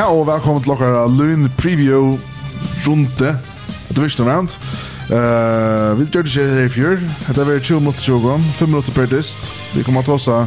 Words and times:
Ja, 0.00 0.06
og 0.16 0.22
velkommen 0.24 0.62
til 0.64 0.72
dere 0.80 1.02
Lund 1.12 1.50
Preview 1.58 2.14
runde 2.86 3.32
Division 3.92 4.28
round. 4.28 4.54
Uh, 5.12 5.98
vi 5.98 6.06
gjør 6.08 6.22
det 6.24 6.30
ikke 6.30 6.44
her 6.54 6.64
i 6.64 6.68
fjør. 6.72 7.02
Det 7.28 7.42
er 7.42 7.48
vært 7.50 7.66
20 7.68 7.82
minutter 7.82 8.00
20 8.06 8.22
gang, 8.24 8.46
5 8.62 8.70
minutter 8.72 8.94
per 8.96 9.10
dyst. 9.10 9.44
Vi 9.74 9.84
kommer 9.84 10.06
til 10.06 10.14
å 10.14 10.22
ta 10.24 10.38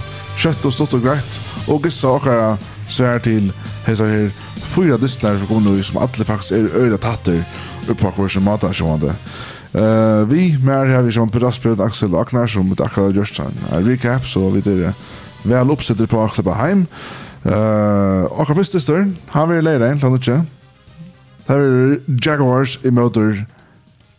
kjøtt 0.42 0.66
og 0.66 0.74
stått 0.74 0.96
og 0.97 1.05
greit. 1.05 1.38
Og 1.70 1.86
gissa 1.86 2.16
dere 2.24 2.47
svær 2.89 3.21
til 3.21 3.52
hesa 3.86 4.07
her 4.10 4.32
fyra 4.74 4.97
dystnar 4.97 5.38
som 5.38 5.52
kommer 5.52 5.70
nå 5.70 5.86
som 5.86 6.00
alle 6.01 6.25
faktisk 6.32 6.56
er 6.57 6.74
øyre 6.74 6.97
tatter 7.04 7.43
uppå 7.93 8.10
hver 8.15 8.33
som 8.33 8.50
matar 8.50 8.74
som 8.74 8.89
vandet. 8.89 9.36
Uh, 9.75 10.25
vi 10.33 10.56
mer 10.65 10.89
her 10.89 11.06
vi 11.06 11.14
som 11.14 11.29
på 11.29 11.43
Rasprød, 11.46 11.83
Axel 11.86 12.15
og 12.15 12.24
Aknar 12.24 12.50
som 12.50 12.74
et 12.74 12.82
akkurat 12.82 13.14
gjørst 13.14 13.43
en 13.46 13.86
recap, 13.86 14.25
så 14.25 14.50
vi 14.50 14.65
er 14.65 14.97
vel 15.46 15.75
oppsettet 15.78 16.10
på 16.10 16.25
Aksel 16.25 16.50
Baheim. 16.50 16.88
Uh, 16.88 17.32
Akkurat 17.43 18.57
første 18.57 18.79
stør, 18.79 19.06
har 19.33 19.47
vi 19.50 19.61
leire 19.61 19.92
en, 19.92 20.00
han 20.00 20.15
ikke. 20.15 20.42
Det 21.47 21.56
er 21.56 21.97
Jaguars 22.25 22.78
i 22.86 22.89
møter 22.89 23.43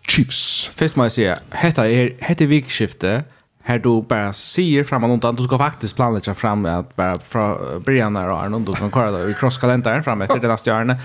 Chiefs. 0.08 0.70
Først 0.76 0.96
må 0.96 1.06
jeg 1.08 1.14
si, 1.14 1.28
hette 1.56 1.86
er, 1.88 2.10
hette 2.20 2.48
vikskifte. 2.48 3.22
här 3.64 3.78
du 3.78 4.02
bara 4.02 4.32
säger 4.32 4.84
fram 4.84 5.02
något 5.02 5.24
annat 5.24 5.36
du 5.36 5.44
ska 5.44 5.58
faktiskt 5.58 5.96
planlägga 5.96 6.34
fram 6.34 6.66
att 6.66 6.96
bara 6.96 7.18
från 7.18 7.82
början 7.82 8.14
där 8.14 8.28
och 8.28 8.50
någon 8.50 8.64
du 8.64 8.72
kan 8.72 8.90
köra 8.90 9.30
i 9.30 9.34
crosskalendern 9.34 10.02
fram 10.02 10.22
efter 10.22 10.38
det 10.38 10.48
nästa 10.48 10.76
året 10.76 10.96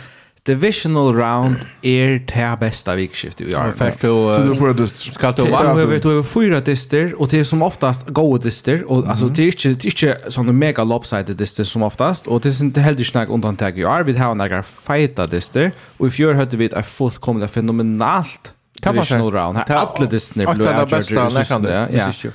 Divisional 0.49 1.13
round 1.13 1.55
er 1.85 2.19
det 2.27 2.55
bästa 2.59 2.95
vikskiftet 2.97 3.47
vi 3.47 3.53
har. 3.53 3.71
För 3.77 4.47
du 4.47 4.55
får 4.55 4.73
det 4.73 4.87
ska 4.87 5.31
du 5.31 5.45
vara 5.51 5.73
Vi 5.73 5.85
vet 5.85 6.03
du 6.03 6.11
över 6.11 6.23
fyra 6.23 6.59
dister 6.59 7.13
och 7.21 7.27
det 7.27 7.39
är 7.39 7.43
som 7.43 7.61
oftast 7.61 8.07
goda 8.07 8.43
dister 8.43 8.83
och 8.91 9.07
alltså 9.07 9.25
det 9.25 9.43
är 9.43 9.45
inte 9.45 9.69
det 9.69 9.85
är 9.85 10.07
inte 10.09 10.31
såna 10.31 10.51
mega 10.51 10.83
lopsided 10.83 11.35
dister 11.37 11.63
som 11.63 11.83
oftast 11.83 12.27
och 12.27 12.41
det 12.41 12.49
är 12.49 12.63
inte 12.63 12.81
heller 12.81 13.03
snack 13.03 13.29
undantag 13.29 13.79
i 13.79 13.81
är 13.81 14.03
vi 14.03 14.17
har 14.17 14.35
några 14.35 14.63
fighta 14.63 15.27
dister 15.27 15.71
och 15.97 16.07
if 16.07 16.19
you're 16.19 16.35
hade 16.35 16.57
vi 16.57 16.65
ett 16.65 16.85
fullkomligt 16.85 17.51
fenomenalt 17.51 18.53
divisional 18.81 19.31
round. 19.31 19.57
Alla 19.67 20.05
dister 20.05 20.53
blev 20.55 21.61
det. 21.61 21.87
Ja. 21.93 22.31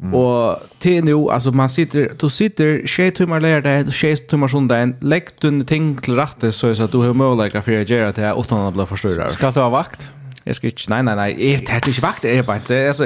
Mm. 0.00 0.14
Och 0.14 0.58
till 0.78 1.04
nu 1.04 1.14
alltså 1.30 1.50
man 1.50 1.68
sitter 1.68 2.12
du 2.18 2.30
sitter 2.30 2.86
tjej 2.86 3.10
timmar 3.10 3.40
lärde 3.40 3.92
tjej 3.92 4.16
timmar 4.16 4.48
söndag 4.48 4.92
lägg 5.00 5.24
du 5.40 5.64
ting 5.64 5.96
till 5.96 6.14
rätte 6.14 6.52
så 6.52 6.74
så 6.74 6.82
att 6.82 6.92
du 6.92 6.98
har 6.98 7.14
möjlighet 7.14 7.64
för 7.64 7.80
att 7.80 7.90
göra 7.90 8.12
det 8.12 8.34
utan 8.38 8.60
att 8.60 8.74
bli 8.74 8.86
förstörd. 8.86 9.32
Skal 9.32 9.52
du 9.52 9.60
ha 9.60 9.68
vakt? 9.68 10.08
Jag 10.44 10.56
ska 10.56 10.66
inte, 10.66 10.82
nej, 10.88 11.02
nej, 11.02 11.16
nej, 11.16 11.52
jag 11.52 11.72
hade 11.72 11.88
inte 11.88 12.00
vakt 12.00 12.24
er 12.24 12.42
bara 12.42 12.56
inte, 12.56 12.88
alltså, 12.88 13.04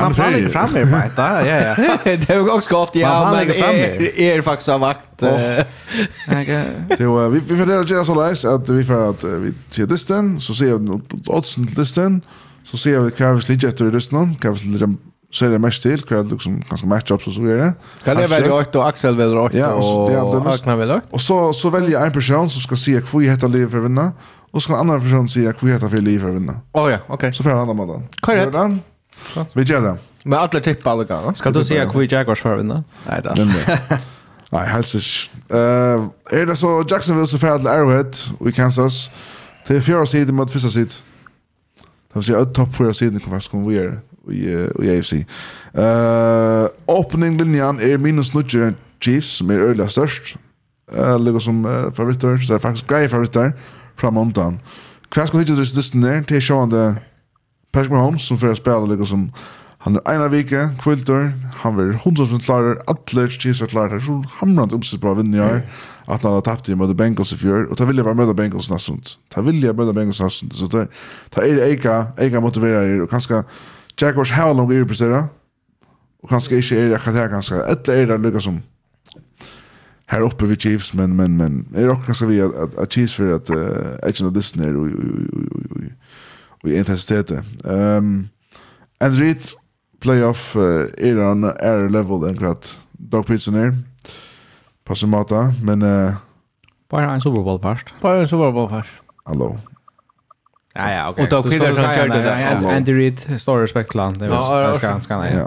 man 0.00 0.14
planar 0.14 0.38
inte 0.38 0.50
fram 0.50 0.76
er 0.76 0.84
bara 0.84 1.04
inte, 1.04 1.22
ja, 1.22 1.74
ja. 1.78 1.96
Det 2.04 2.30
er 2.30 2.36
jo 2.36 2.48
også 2.52 2.68
godt, 2.68 2.96
ja, 2.96 3.24
Man 3.24 3.46
men 3.46 3.54
er, 3.56 4.10
er 4.16 4.42
faktisk 4.42 4.68
av 4.68 4.80
vakt. 4.80 5.22
Vi 6.98 7.40
vi 7.40 7.56
får 7.56 7.66
det 7.66 7.80
att 7.80 7.90
göra 7.90 8.04
så 8.04 8.14
läs 8.14 8.44
att 8.44 8.68
vi 8.68 8.84
får 8.84 9.10
att 9.10 9.24
vi 9.24 9.52
ser 9.70 9.86
listen, 9.86 10.40
så 10.40 10.54
ser 10.54 10.78
vi 10.78 11.00
oddsen 11.26 11.66
till 11.66 11.78
listen, 11.78 12.22
så 12.64 12.76
ser 12.76 13.00
vi 13.00 13.10
vad 13.24 13.34
vi 13.34 13.52
ligger 13.52 13.68
efter 13.68 13.88
i 13.88 13.90
listen, 13.90 14.36
vad 14.42 14.60
vi 14.60 14.68
ligger 14.68 15.11
så 15.32 15.38
ser 15.38 15.50
det 15.50 15.58
mest 15.58 15.82
till 15.82 16.02
kväll 16.02 16.26
liksom 16.28 16.62
ganska 16.70 16.86
matchups 16.86 17.26
och 17.26 17.32
så 17.32 17.40
vidare. 17.40 17.74
Kan 18.04 18.16
det 18.16 18.26
välja 18.26 18.54
åkt, 18.54 18.76
og 18.76 18.88
Axel 18.88 19.16
vil 19.16 19.38
åkt, 19.38 19.54
ja, 19.54 19.72
og, 19.74 20.10
och 20.10 20.54
Agnar 20.54 20.76
vil 20.76 20.90
åkt? 20.90 21.06
Och 21.10 21.20
så 21.20 21.52
så 21.52 21.70
väljer 21.70 22.06
en 22.06 22.12
person 22.12 22.50
som 22.50 22.60
ska 22.60 22.76
se 22.76 23.00
hur 23.12 23.20
heter 23.20 23.48
liv 23.48 23.70
för 23.70 23.80
vinna 23.80 24.12
och 24.50 24.62
så 24.62 24.68
kan 24.68 24.76
en 24.76 24.90
annan 24.90 25.00
person 25.00 25.28
se 25.28 25.40
hur 25.40 25.72
heter 25.72 25.88
för 25.88 26.00
liv 26.00 26.20
för 26.20 26.30
vinna. 26.30 26.60
Oh 26.72 26.90
ja, 26.90 26.98
okej. 27.06 27.34
Så 27.34 27.42
får 27.42 27.50
han 27.50 27.58
andra 27.58 27.74
mannen. 27.74 28.02
Korrekt. 28.20 28.56
Vi 29.52 29.62
gör 29.62 29.80
det. 29.80 29.96
Men 30.24 30.38
alle 30.38 30.60
tipper 30.60 30.90
alle 30.90 31.04
gånger. 31.04 31.34
Ska 31.34 31.50
du 31.50 31.64
se 31.64 31.84
hur 31.84 32.12
Jaguars 32.12 32.40
för 32.40 32.56
vinna? 32.56 32.84
Nej 33.08 33.20
då. 33.24 33.34
Nej, 34.52 34.66
helst 34.68 34.94
ikke. 34.94 35.30
Uh, 35.50 36.08
er 36.30 36.44
det 36.44 36.58
så 36.58 36.84
Jacksonville 36.90 37.28
som 37.28 37.40
færre 37.40 37.58
til 37.58 37.68
Arrowhead 37.68 38.12
i 38.46 38.50
Kansas 38.50 39.10
til 39.66 39.82
fjerde 39.82 40.06
siden 40.06 40.34
mot 40.34 40.50
første 40.50 40.70
siden? 40.70 40.88
Det 42.08 42.14
vil 42.14 42.24
si 42.24 42.32
at 42.32 42.52
topp 42.54 42.74
fjerde 42.76 42.94
siden 42.94 43.20
kommer 43.20 43.36
faktisk 43.36 43.50
kommer 43.50 43.68
vi 43.68 43.74
gjøre 43.74 43.90
det 43.90 44.00
i, 44.30 44.44
AFC. 44.92 45.22
Uh, 45.74 46.68
opening 46.86 47.40
linjan 47.40 47.80
er 47.80 47.98
minus 47.98 48.34
nudger 48.34 48.74
Chiefs, 49.02 49.38
som 49.38 49.50
er 49.50 49.64
øyla 49.70 49.88
størst. 49.88 50.36
Uh, 50.92 51.16
Ligger 51.24 51.40
som 51.40 51.64
uh, 51.64 51.92
favoritter, 51.94 52.36
så 52.38 52.54
er 52.54 52.58
faktisk 52.58 52.86
greie 52.86 53.08
favoritter 53.08 53.52
fram 53.96 54.16
omtann. 54.16 54.60
Hva 55.12 55.26
skal 55.26 55.42
hitte 55.42 55.56
disse 55.58 55.76
disten 55.76 56.04
der? 56.04 56.22
Det 56.28 56.36
er 56.36 56.44
sjående 56.44 56.84
Patrick 57.72 57.92
Mahomes, 57.92 58.22
som 58.22 58.38
fyrir 58.38 58.54
spela 58.54 58.86
ligger 58.86 59.08
som 59.08 59.30
Han 59.82 59.96
er 59.98 60.12
ena 60.14 60.28
vike, 60.30 60.60
kviltor, 60.78 61.32
han 61.58 61.78
er 61.82 61.96
hundra 62.04 62.22
som 62.30 62.38
klarer, 62.38 62.76
atler 62.86 63.26
Chiefs 63.26 63.64
er 63.64 63.70
klarer, 63.70 63.98
så 63.98 64.20
hamrande 64.38 64.76
omsett 64.76 65.00
bra 65.02 65.16
vinn 65.18 65.34
år, 65.34 65.64
at 66.06 66.22
han 66.22 66.36
har 66.36 66.44
tappt 66.46 66.70
i 66.70 66.76
møte 66.78 66.94
Bengals 66.94 67.32
i 67.34 67.38
fjör, 67.40 67.66
og 67.66 67.74
ta 67.78 67.88
vilja 67.88 68.04
bare 68.06 68.14
møte 68.14 68.36
Bengals 68.38 68.70
nastund. 68.70 69.16
Ta 69.34 69.42
vilja 69.42 69.72
møte 69.74 69.94
Bengals 69.96 70.20
nastund, 70.22 70.54
så 70.54 70.68
ta, 70.70 70.84
ta 71.34 71.42
er 71.42 71.58
eika, 71.66 71.96
eika 72.14 72.38
motiverer, 72.44 73.02
og 73.02 73.10
kanska, 73.10 73.42
Jaguars 74.00 74.32
har 74.32 74.54
nog 74.54 74.74
gjort 74.74 74.88
prestera. 74.88 75.28
Och 76.22 76.28
kanske 76.28 76.56
inte 76.56 76.74
er 76.74 76.88
det 76.88 76.98
kanske 76.98 77.28
kanske 77.28 77.54
eller 77.54 77.92
er 77.92 78.06
det 78.06 78.18
lika 78.18 78.40
som 78.40 78.62
här 80.06 80.20
uppe 80.20 80.46
vid 80.46 80.60
Chiefs 80.60 80.94
men 80.94 81.16
men 81.16 81.36
men 81.36 81.66
är 81.74 81.88
det 81.88 81.96
kanske 82.06 82.26
vi 82.26 82.40
att 82.40 82.78
att 82.78 82.92
Chiefs 82.92 83.14
för 83.14 83.32
att 83.32 83.50
Agent 84.02 84.20
of 84.20 84.32
Disney 84.32 84.66
ner 84.66 84.76
och 84.76 84.88
och 86.62 86.68
i 86.68 86.78
intensiteten. 86.78 87.44
Um, 87.64 88.28
and 89.00 89.18
read 89.18 89.36
playoff 90.00 90.56
uh, 90.56 90.86
är 90.98 91.30
on 91.30 91.44
air 91.44 91.88
level 91.88 92.24
and 92.24 92.38
grat 92.38 92.78
Doug 92.92 93.26
Peterson 93.26 93.54
är 93.54 93.78
på 94.84 95.06
mata 95.06 95.54
men 95.62 95.82
Uh, 95.82 96.14
bara 96.90 97.14
en 97.14 97.20
Super 97.20 97.42
Bowl 97.42 97.60
fast. 97.60 97.86
Bare 98.02 98.20
en 98.20 98.28
Super 98.28 98.52
Bowl 98.52 98.68
fast. 98.68 98.90
Hallå. 99.24 99.60
Ja 100.74 100.90
ja, 100.90 101.10
okej. 101.10 101.22
Och 101.24 101.30
då 101.30 101.50
killar 101.50 101.72
som 101.72 101.82
körde 101.82 102.22
det. 102.22 102.76
Andy 102.76 102.92
Reid 102.92 103.40
stor 103.40 103.58
respekt 103.58 103.90
till 103.90 104.00
han. 104.00 104.14
Det 104.18 104.28
var 104.28 104.62
ganska 104.62 105.00
ska 105.00 105.18
nej. 105.18 105.46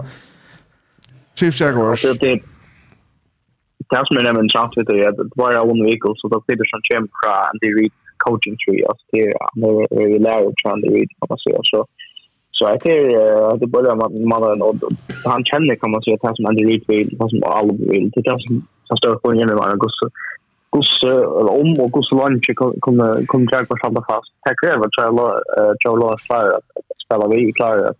Chiefs 1.34 1.60
Jaguars. 1.60 2.02
Det 2.02 2.40
som 4.06 4.16
är 4.16 4.22
nämligen 4.22 4.48
sant 4.48 4.72
vet 4.76 4.88
jag 4.88 5.06
att 5.06 5.16
det 5.16 5.30
var 5.34 5.52
en 5.52 5.84
vehicle 5.84 6.14
så 6.16 6.28
då 6.28 6.40
Peter 6.40 6.64
som 6.64 6.80
kör 6.88 7.00
fra 7.18 7.32
Andy 7.50 7.68
Reid 7.76 7.92
coaching 8.16 8.56
tree 8.56 8.86
och 8.86 8.96
det 9.12 10.02
är 10.02 10.08
ju 10.08 10.18
lära 10.18 10.48
att 10.48 10.72
Andy 10.72 10.88
Reid 10.88 11.10
kan 11.18 11.26
man 11.28 11.38
säga 11.38 11.60
så 11.62 11.86
så 12.50 12.64
jag 12.64 12.80
tror 12.80 13.58
det 13.58 13.66
börjar 13.66 13.94
man 13.94 14.28
man 14.28 14.80
han 15.24 15.44
känner 15.44 15.74
kan 15.74 15.90
man 15.90 16.02
säga 16.02 16.16
att 16.22 16.36
som 16.36 16.46
Andy 16.46 16.64
Reid 16.64 16.84
vill 16.88 17.16
han 17.18 17.28
som 17.30 17.42
alla 17.44 17.72
vill 17.72 18.10
det 18.14 18.26
är 18.26 18.38
som 18.38 18.66
som 18.88 18.96
står 18.96 19.16
på 19.16 19.30
en 19.32 19.38
med 19.38 19.56
Augusto 19.56 20.06
gus 20.76 20.92
gus 21.02 21.50
om 21.60 21.80
och 21.80 21.92
gus 21.92 22.10
lunch 22.12 22.50
kommer 22.80 23.26
kommer 23.26 23.52
jag 23.52 23.68
på 23.68 23.76
samma 23.82 24.00
fast 24.10 24.30
tack 24.46 24.62
över 24.64 24.86
tror 24.88 25.04
jag 25.06 25.14
tror 25.80 25.96
eh, 25.96 26.02
jag 26.02 26.20
klar 26.20 26.46
att 26.56 26.64
spela 27.04 27.28
vi 27.28 27.52
klarar 27.52 27.84
att 27.84 27.96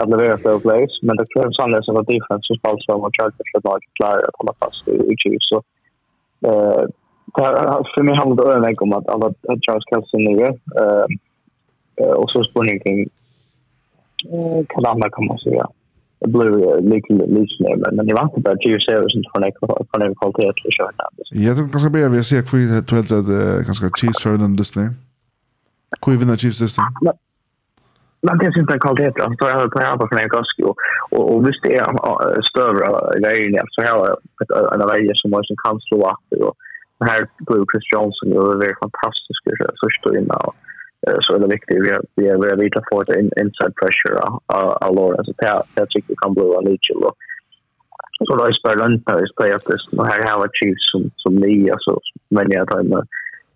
att 0.00 0.08
leverera 0.10 0.38
fair 0.38 0.58
plays, 0.58 1.02
men 1.02 1.16
det 1.16 1.26
krävs 1.34 1.56
sannolikt 1.56 1.88
att 1.88 2.06
defense 2.06 2.46
som 2.46 2.56
spelar 2.56 2.78
som 2.78 3.04
och 3.04 3.16
Chargers 3.16 3.48
för 3.52 3.58
att 3.58 3.64
lag 3.64 3.80
klarar 3.98 4.18
att 4.28 4.38
hålla 4.38 4.52
fast 4.60 4.88
i, 4.88 4.94
i 5.12 5.14
Chiefs. 5.18 5.48
Så, 5.48 5.62
eh, 6.48 6.82
det 7.36 7.84
för 7.94 8.02
mig 8.02 8.16
handlar 8.16 8.44
det 8.44 8.50
överväg 8.52 8.82
om 8.82 8.92
att, 8.92 9.08
alla, 9.08 9.26
att 9.26 9.64
Charles 9.66 9.88
Kelsey 9.90 10.20
nu 10.28 10.44
är. 10.44 10.54
Eh, 12.00 12.14
och 12.20 12.30
så 12.30 12.44
spår 12.44 12.64
ni 12.64 12.80
kring 12.80 13.00
eh, 14.32 14.66
Kalanda 14.68 15.10
kan 15.10 15.26
man 15.26 15.38
säga. 15.38 15.66
det 16.20 16.28
blev 16.28 16.50
lite 16.92 17.12
liknande 17.12 17.76
men 17.82 17.96
men 17.96 18.08
jag 18.08 18.24
inte 18.24 18.40
bara 18.40 18.56
ju 18.60 18.80
ser 18.80 19.08
sen 19.08 19.24
från 19.32 19.42
från 19.90 20.02
en 20.02 20.14
kvalitet 20.14 20.52
för 20.62 20.70
sure 20.76 21.44
Jag 21.46 21.56
tror 21.56 21.68
kanske 21.68 21.90
blir 21.90 22.08
vi 22.08 22.24
ser 22.24 22.42
för 22.42 22.56
det 22.56 22.82
tror 22.86 22.98
jag 22.98 23.18
att 23.20 23.66
kanske 23.66 23.84
cheese 24.00 24.20
för 24.22 24.30
den 24.30 24.56
där 24.56 24.70
nu. 24.80 24.86
Hur 26.06 26.14
even 26.14 26.28
the 26.28 26.36
cheese 26.42 26.58
system. 26.64 26.84
Men 28.26 28.38
det 28.38 28.52
syns 28.54 28.70
en 28.72 28.80
kvalitet 28.84 29.12
då 29.16 29.24
så 29.38 29.48
jag 29.48 29.72
på 29.72 29.82
jobba 29.82 30.08
för 30.08 30.16
en 30.22 30.28
gask 30.36 30.56
och 30.68 30.76
och 31.14 31.24
och 31.32 31.40
visst 31.46 31.64
är 31.64 32.42
större 32.50 32.86
grejer 33.24 33.62
så 33.74 33.80
här 33.86 33.94
en 34.74 34.82
av 34.82 34.88
varje 34.88 35.12
som 35.14 35.30
måste 35.30 35.54
kan 35.64 35.80
slå 35.80 35.98
upp. 36.10 36.56
Och 36.98 37.06
här 37.10 37.20
blev 37.46 37.64
Chris 37.70 37.86
Johnson 37.92 38.28
ju 38.32 38.42
är 38.68 38.74
fantastisk 38.84 39.40
så 39.80 39.84
står 40.00 40.18
inne 40.18 40.34
och 40.46 40.54
så 41.24 41.34
är 41.34 41.38
det 41.38 41.54
viktigt 41.56 41.82
vi 41.84 41.90
vi 42.16 42.28
har 42.28 42.38
vi 42.42 42.50
har 42.50 43.04
det 43.04 43.20
in 43.20 43.30
inside 43.42 43.74
pressure 43.80 44.18
av 44.86 44.94
Laura. 44.96 45.24
Så 45.24 45.32
det 45.38 45.62
det 45.74 45.86
tycker 45.90 46.10
jag 46.14 46.22
kan 46.22 46.34
bli 46.34 46.44
en 46.58 46.64
liten 46.70 47.00
då. 47.04 47.10
Så 48.26 48.36
då 48.36 48.44
är 48.44 48.52
spelar 48.52 48.92
inte 48.92 49.12
är 49.12 49.36
play 49.36 49.52
up 49.56 49.64
this 49.68 49.84
här 50.10 50.20
har 50.32 50.46
achieved 50.48 50.82
som 50.90 51.00
som 51.22 51.32
ni 51.34 51.70
alltså 51.70 51.92
men 52.28 52.46
jag 52.50 52.68
tar 52.68 52.82
med 52.82 53.04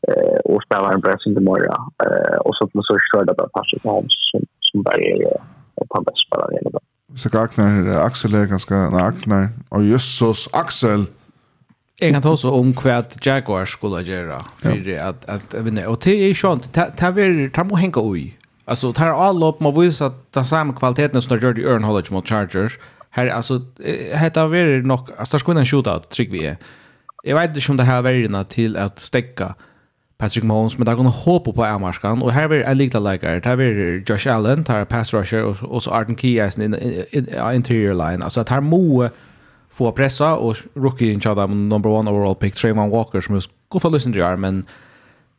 eh 0.09 0.39
och 0.45 0.63
spelar 0.67 0.95
en 0.95 1.03
press 1.03 1.27
inte 1.27 1.41
mer 1.41 1.63
eh 2.05 2.39
och 2.45 2.55
så 2.57 2.65
att 2.65 2.87
så 2.89 2.95
kör 3.09 3.25
det 3.25 3.35
där 3.39 3.49
passet 3.57 3.83
hem 3.85 4.07
som 4.31 4.41
som 4.61 4.83
bara 4.83 5.01
är 5.13 5.37
på 5.91 6.01
bästa 6.07 6.23
spelare 6.27 6.53
i 6.55 6.65
det 6.65 6.81
så 7.15 7.39
Agnar, 7.39 8.05
Axel 8.07 8.35
är 8.35 8.47
ganska, 8.47 8.75
nej 8.75 9.03
Agnar, 9.03 9.49
och 9.69 9.83
Jesus, 9.83 10.49
Axel, 10.53 11.05
Jeg 12.01 12.13
kan 12.13 12.23
ta 12.23 12.29
også 12.29 12.51
om 12.51 12.73
hva 12.73 13.03
Jaguar 13.27 13.65
skulle 13.65 14.05
gjøre 14.05 14.41
for 14.63 14.89
ja. 14.89 15.09
at, 15.09 15.25
at 15.29 15.65
vinne. 15.65 15.87
Og 15.89 16.05
det 16.05 16.15
er 16.31 16.35
skjønt, 16.35 16.71
det 16.75 17.67
må 17.69 17.77
henge 17.77 18.01
ui. 18.01 18.35
Alltså 18.71 18.93
tar 18.93 19.29
alla 19.29 19.47
upp 19.47 19.61
må 19.61 19.71
visar 19.71 20.07
att 20.07 20.33
den 20.33 20.45
samma 20.45 20.73
kvaliteten 20.73 21.23
som 21.23 21.39
de 21.39 21.47
gjorde 21.47 21.61
i 21.61 21.65
Ørn 21.65 21.83
College 21.83 22.07
mot 22.11 22.29
Chargers. 22.29 22.79
Här 23.11 23.27
alltså 23.27 23.61
heter 24.15 24.49
det 24.49 24.87
nog 24.87 25.11
alltså 25.19 25.39
skulle 25.39 25.61
en 25.61 25.67
shootout 25.67 26.11
trick 26.11 26.33
vi 26.33 26.47
är. 26.47 26.57
Jag 27.25 27.41
vet 27.41 27.57
inte 27.57 27.71
om 27.71 27.77
det 27.77 27.85
här 27.85 28.03
värjerna 28.03 28.45
till 28.45 28.77
att 28.77 29.01
stäcka 29.01 29.55
Patrick 30.19 30.45
Mahomes 30.45 30.79
men 30.79 30.87
där 30.87 30.95
går 30.95 31.05
håpe 31.05 31.53
på 31.53 31.65
Amarskan 31.65 32.23
og 32.23 32.33
her 32.33 32.49
vi 32.49 32.63
en 32.63 32.79
liten 32.79 33.03
läkare. 33.03 33.41
Där 33.41 33.57
blir 33.57 34.03
Josh 34.11 34.35
Allen, 34.35 34.65
tar 34.65 34.85
pass 34.85 35.15
rusher 35.15 35.43
og 35.43 35.83
så 35.83 35.91
Arden 35.91 36.17
Keyes 36.17 36.57
in, 36.57 36.75
in, 36.75 37.05
in, 37.13 37.27
interior 37.55 37.95
line. 37.95 38.23
altså 38.23 38.41
at 38.41 38.49
här 38.49 38.61
må 38.61 39.09
få 39.73 39.93
pressa 39.93 40.37
och 40.37 40.57
rookie 40.75 41.13
in 41.13 41.21
chada 41.21 41.47
number 41.47 42.01
1 42.01 42.09
overall 42.09 42.35
pick 42.35 42.55
Trayvon 42.55 42.91
Walker 42.91 43.21
som 43.21 43.35
just 43.35 43.51
går 43.69 43.81
för 43.81 43.91
lyssnar 43.91 44.17
jar 44.17 44.37
men 44.37 44.67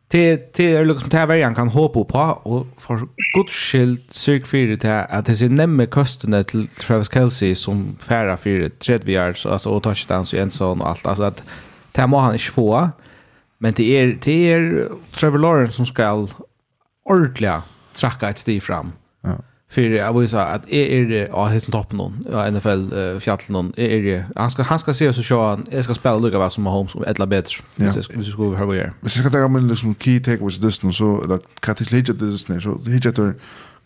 till 0.08 0.40
till 0.54 0.76
är 0.76 0.86
liksom 0.86 1.10
till 1.10 1.20
varje 1.28 1.54
kan 1.56 1.70
hoppa 1.70 2.04
på 2.04 2.50
och 2.50 2.68
för 2.78 3.00
god 3.36 3.50
skild 3.50 4.02
cirk 4.10 4.46
för 4.46 4.78
det 4.78 5.06
att 5.06 5.26
det 5.26 5.42
är 5.42 5.50
nämme 5.50 5.86
kostnaden 5.86 6.46
till 6.46 6.68
Travis 6.68 7.14
Kelsey 7.14 7.56
som 7.56 7.98
färra 8.02 8.38
för 8.38 8.70
30 8.70 9.12
yards 9.12 9.46
alltså 9.46 9.70
och 9.70 9.84
touchdowns 9.84 10.34
i 10.34 10.40
en 10.40 10.52
sån 10.52 10.82
och 10.82 10.90
allt 10.90 11.06
alltså 11.06 11.24
att 11.24 11.44
det 11.92 12.08
må 12.08 12.18
han 12.18 12.34
inte 12.34 12.46
få 12.46 12.90
men 13.58 13.74
det 13.74 13.98
är 14.00 14.20
det 14.24 14.52
är 14.52 14.90
Trevor 15.12 15.40
Lawrence 15.40 15.74
som 15.74 15.86
ska 15.86 16.28
ordentligt 17.06 17.52
tracka 17.94 18.30
ett 18.30 18.38
steg 18.38 18.64
fram. 18.64 18.92
Ja 19.22 19.36
för 19.72 19.82
jag 19.82 20.20
vill 20.20 20.30
säga 20.30 20.46
att 20.46 20.70
är 20.70 21.12
är 21.12 21.28
ja 21.28 21.46
hesten 21.46 21.72
toppen 21.72 21.98
någon 21.98 22.26
ja 22.32 22.52
NFL 22.52 22.94
uh, 22.94 23.20
fjällen 23.20 23.46
någon 23.50 23.74
är 23.78 24.04
det 24.04 24.26
han 24.36 24.52
ska 24.52 24.64
han 24.64 24.80
ska 24.80 24.94
se 24.94 25.14
så 25.14 25.24
så 25.24 25.46
han 25.46 25.64
jag 25.72 25.84
ska 25.84 25.94
spela 25.94 26.18
lugga 26.18 26.38
vad 26.38 26.52
som 26.52 26.64
Mahomes 26.64 26.96
och 26.96 27.08
ettla 27.08 27.28
bättre 27.28 27.64
så 27.94 28.04
ska 28.04 28.18
vi 28.18 28.24
skulle 28.24 28.58
ha 28.58 28.66
vad 28.66 28.76
Men 29.02 29.10
ska 29.10 29.30
ta 29.30 29.48
med 29.48 29.64
liksom 29.64 29.96
key 29.96 30.20
takeaways 30.20 30.60
this 30.60 30.84
nu 30.84 30.94
så 30.94 31.34
att 31.34 31.44
katalysera 31.60 32.18
this 32.18 32.50
nu 32.50 32.62
så 32.62 32.82
det 32.86 32.92
heter 32.92 33.34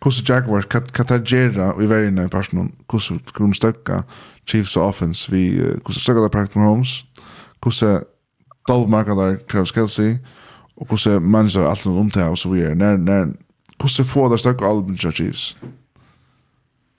Kusu 0.01 0.23
Jaguars 0.27 0.65
katagera 0.91 1.83
i 1.83 1.85
varje 1.85 2.07
en 2.07 2.29
person 2.29 2.71
kusu 2.87 3.19
kun 3.33 3.53
stöcka 3.53 4.03
Chiefs 4.45 4.77
offense? 4.77 5.31
Vi 5.31 5.61
kusu 5.85 5.99
stöcka 5.99 6.19
där 6.19 6.29
Patrick 6.29 6.55
Mahomes? 6.55 7.03
Kusu 7.61 7.99
Dolmarkadar 8.67 9.35
Travis 9.35 9.73
Kelsey 9.73 10.17
och 10.75 10.89
kusu 10.89 11.19
manager 11.19 11.63
allt 11.63 11.85
runt 11.85 12.15
om 12.15 12.21
det 12.21 12.29
och 12.29 12.39
så 12.39 12.49
vidare 12.49 12.75
när 12.75 12.97
när 12.97 13.44
hvordan 13.85 14.05
får 14.05 14.29
det 14.29 14.39
stakk 14.39 14.61
albumen 14.61 14.97
til 14.97 15.11
Chiefs? 15.11 15.57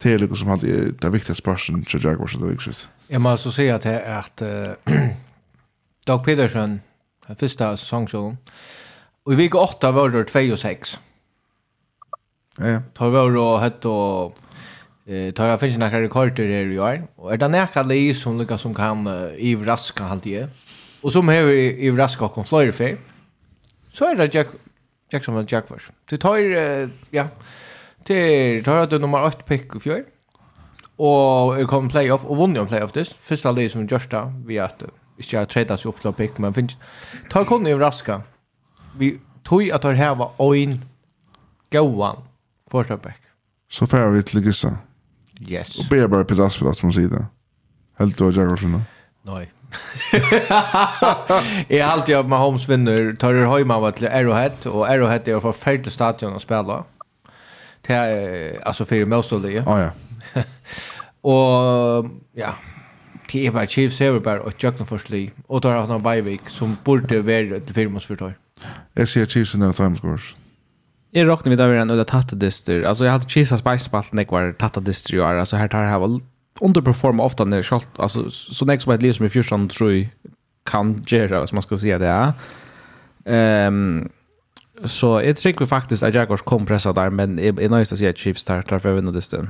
Det 0.03 0.13
er 0.15 0.19
liksom 0.19 0.51
alltid 0.51 0.75
är 0.75 0.93
det 1.03 1.13
viktigaste 1.13 1.43
spørsmålet 1.43 1.89
til 1.89 2.01
Jaguars 2.05 2.33
det 2.33 2.49
viktigaste. 2.51 2.89
Jag 3.09 3.21
måste 3.21 3.49
också 3.49 3.53
säga 3.53 3.75
att 3.75 3.83
det 3.83 4.01
är 4.01 4.19
att 4.19 4.43
Doug 6.07 6.25
Peterson, 6.25 6.81
den 7.27 7.37
första 7.37 7.77
säsongsjonen, 7.77 8.39
och 9.25 9.33
i 9.33 9.37
vecka 9.37 9.59
8 9.59 9.91
var 9.91 10.09
det 10.09 10.25
2 10.25 10.53
och 10.53 10.59
6. 10.59 11.01
Ja, 12.59 12.67
ja. 12.67 12.81
Tar 12.95 13.11
vi 13.11 13.39
och 13.39 13.61
hette 13.61 13.89
och 13.89 14.37
eh 15.07 15.33
tar 15.33 15.49
jag 15.49 15.61
finns 15.61 15.77
några 15.77 16.01
rekorder 16.01 16.45
här 16.45 16.73
i 16.73 16.79
år 16.79 17.07
och 17.17 17.33
är 17.33 17.37
det 17.37 17.49
näka 17.49 17.83
li 17.83 18.15
som 18.15 18.39
lyckas 18.39 18.61
som 18.61 18.75
kan 18.75 19.09
i 19.37 19.57
raska 19.57 20.05
halt 20.05 20.27
och 21.01 21.13
som 21.13 21.29
har 21.29 21.35
i 21.35 21.91
raska 21.91 22.25
och 22.25 22.49
flyr 22.49 22.73
för 22.73 22.99
så 23.93 24.05
är 24.05 24.17
det 24.17 24.35
Jack 24.35 24.47
Jacksonville 25.13 25.47
Jaguars. 25.51 25.91
Du 26.11 26.17
tar, 26.17 26.39
uh, 26.39 26.91
ja, 27.13 27.29
til 28.07 28.65
tar 28.65 28.85
at 28.85 28.91
du 28.91 28.99
nummer 28.99 29.27
8 29.27 29.47
pick 29.47 29.75
i 29.77 29.83
fjør, 29.83 30.05
og 30.99 31.61
er 31.61 31.69
kommet 31.69 31.93
playoff, 31.93 32.25
og 32.25 32.41
vunnet 32.41 32.63
en 32.63 32.71
playoff 32.71 32.95
dess. 32.97 33.15
Første 33.15 33.49
av 33.49 33.59
det 33.59 33.71
som 33.71 33.87
gjørs 33.87 34.09
da, 34.13 34.27
vi 34.47 34.59
at 34.63 34.83
uh, 34.83 34.93
ikke 35.19 35.39
har 35.39 35.51
tredet 35.51 35.79
seg 35.81 35.93
opp 35.93 36.03
til 36.03 36.11
å 36.13 36.17
pick, 36.17 36.41
men 36.43 36.57
finnes, 36.57 36.79
ta 37.33 37.45
kunne 37.49 37.73
jo 37.73 37.81
raska. 37.81 38.21
Vi 38.97 39.17
tog 39.45 39.69
at 39.73 39.85
her 39.97 40.17
var 40.19 40.35
oin 40.43 40.81
gåan 41.73 42.25
første 42.73 42.99
pick. 42.99 43.23
Så 43.69 43.87
færre 43.87 44.13
vi 44.15 44.23
til 44.23 44.45
Gissa. 44.45 44.77
Yes. 45.41 45.79
Og 45.81 45.91
ber 45.91 46.07
bare 46.09 46.25
Pedaspelat 46.25 46.79
som 46.79 46.93
sier 46.95 47.11
det. 47.13 47.27
Helt 48.01 48.19
du 48.19 48.25
har 48.25 48.33
Jaguars 48.33 48.65
nå? 48.65 48.81
Nei. 49.27 49.45
Jeg 51.71 51.85
har 51.85 51.93
alltid 51.93 52.17
med 52.17 52.29
Mahomes 52.29 52.69
vinner 52.69 53.13
tar 53.21 53.33
det 53.33 53.47
høyma 53.49 53.79
var 53.83 53.91
til 53.97 54.09
Arrowhead 54.09 54.67
og 54.67 54.87
Arrowhead 54.89 55.29
er 55.29 55.41
for 55.41 55.53
färdigt 55.53 55.93
stadion 55.93 56.35
att 56.35 56.43
spela. 56.43 56.85
Det 57.87 58.59
alltså 58.63 58.85
för 58.85 59.05
Mosully. 59.05 59.53
Ja 59.67 59.79
ja. 59.79 59.91
Og, 61.27 62.11
ja, 62.37 62.51
det 63.33 63.47
er 63.47 63.51
bare 63.51 63.67
Chiefs 63.67 64.01
er 64.01 64.19
bare 64.19 64.41
og 64.41 64.47
och 64.47 64.65
Jackson 64.65 64.87
förstli 64.87 65.31
och 65.49 65.63
tar 65.63 65.87
han 65.87 66.03
Beivik 66.03 66.41
som 66.47 66.77
burde 66.85 67.27
være 67.27 67.61
til 67.61 67.75
firmas 67.75 68.07
for 68.07 68.15
tar. 68.15 68.33
Jeg 68.97 69.09
sier 69.09 69.25
Chiefs 69.25 69.55
när 69.55 69.73
Times 69.73 69.99
scores. 69.99 70.37
Jag 71.13 71.29
räknar 71.29 71.51
med 71.51 71.61
att 71.61 71.67
en 71.67 71.73
redan 71.73 71.99
har 71.99 72.05
tagit 72.05 72.41
dyster. 72.41 72.83
Alltså 72.83 73.05
jag 73.05 73.13
hade 73.13 73.29
Chiefs 73.29 73.53
att 73.53 73.61
spice 73.61 73.91
på 73.91 73.97
allt 73.97 74.13
när 74.13 74.27
var 74.31 74.53
tagit 74.53 74.87
dyster 74.87 75.15
ju. 75.15 75.23
Alltså 75.23 75.57
här 75.57 75.69
tar 75.69 75.83
jag 75.83 75.91
här 75.91 76.21
underperforma 76.61 77.25
ofta 77.25 77.45
när 77.45 77.63
Charles 77.63 77.91
alltså 77.97 78.31
så 78.31 78.65
nästa 78.65 78.85
som 78.85 78.93
ett 78.93 79.03
liv 79.03 79.13
som 79.13 79.27
i 79.27 79.29
första 79.29 79.69
tror 79.69 79.93
jag 79.93 80.09
kan 80.65 81.05
göra 81.07 81.47
som 81.47 81.57
man 81.57 81.63
ska 81.63 81.77
säga 81.79 81.99
det 81.99 82.07
är. 82.07 82.33
Ehm 83.25 84.09
så 84.85 85.21
jag 85.25 85.37
tycker 85.37 85.67
faktiskt 85.67 86.03
att 86.03 86.15
Jaguars 86.15 86.43
kom 86.43 86.67
pressa 86.67 86.93
där 86.93 87.11
men 87.11 87.39
är 87.39 87.61
är 87.61 87.69
nice 87.69 87.95
att 87.95 87.99
se 87.99 88.09
att 88.09 88.19
Chiefs 88.19 88.45
tar 88.45 88.63
tar 88.63 88.79
för 88.79 88.95
vinna 88.95 89.13
det 89.13 89.31
den. 89.31 89.49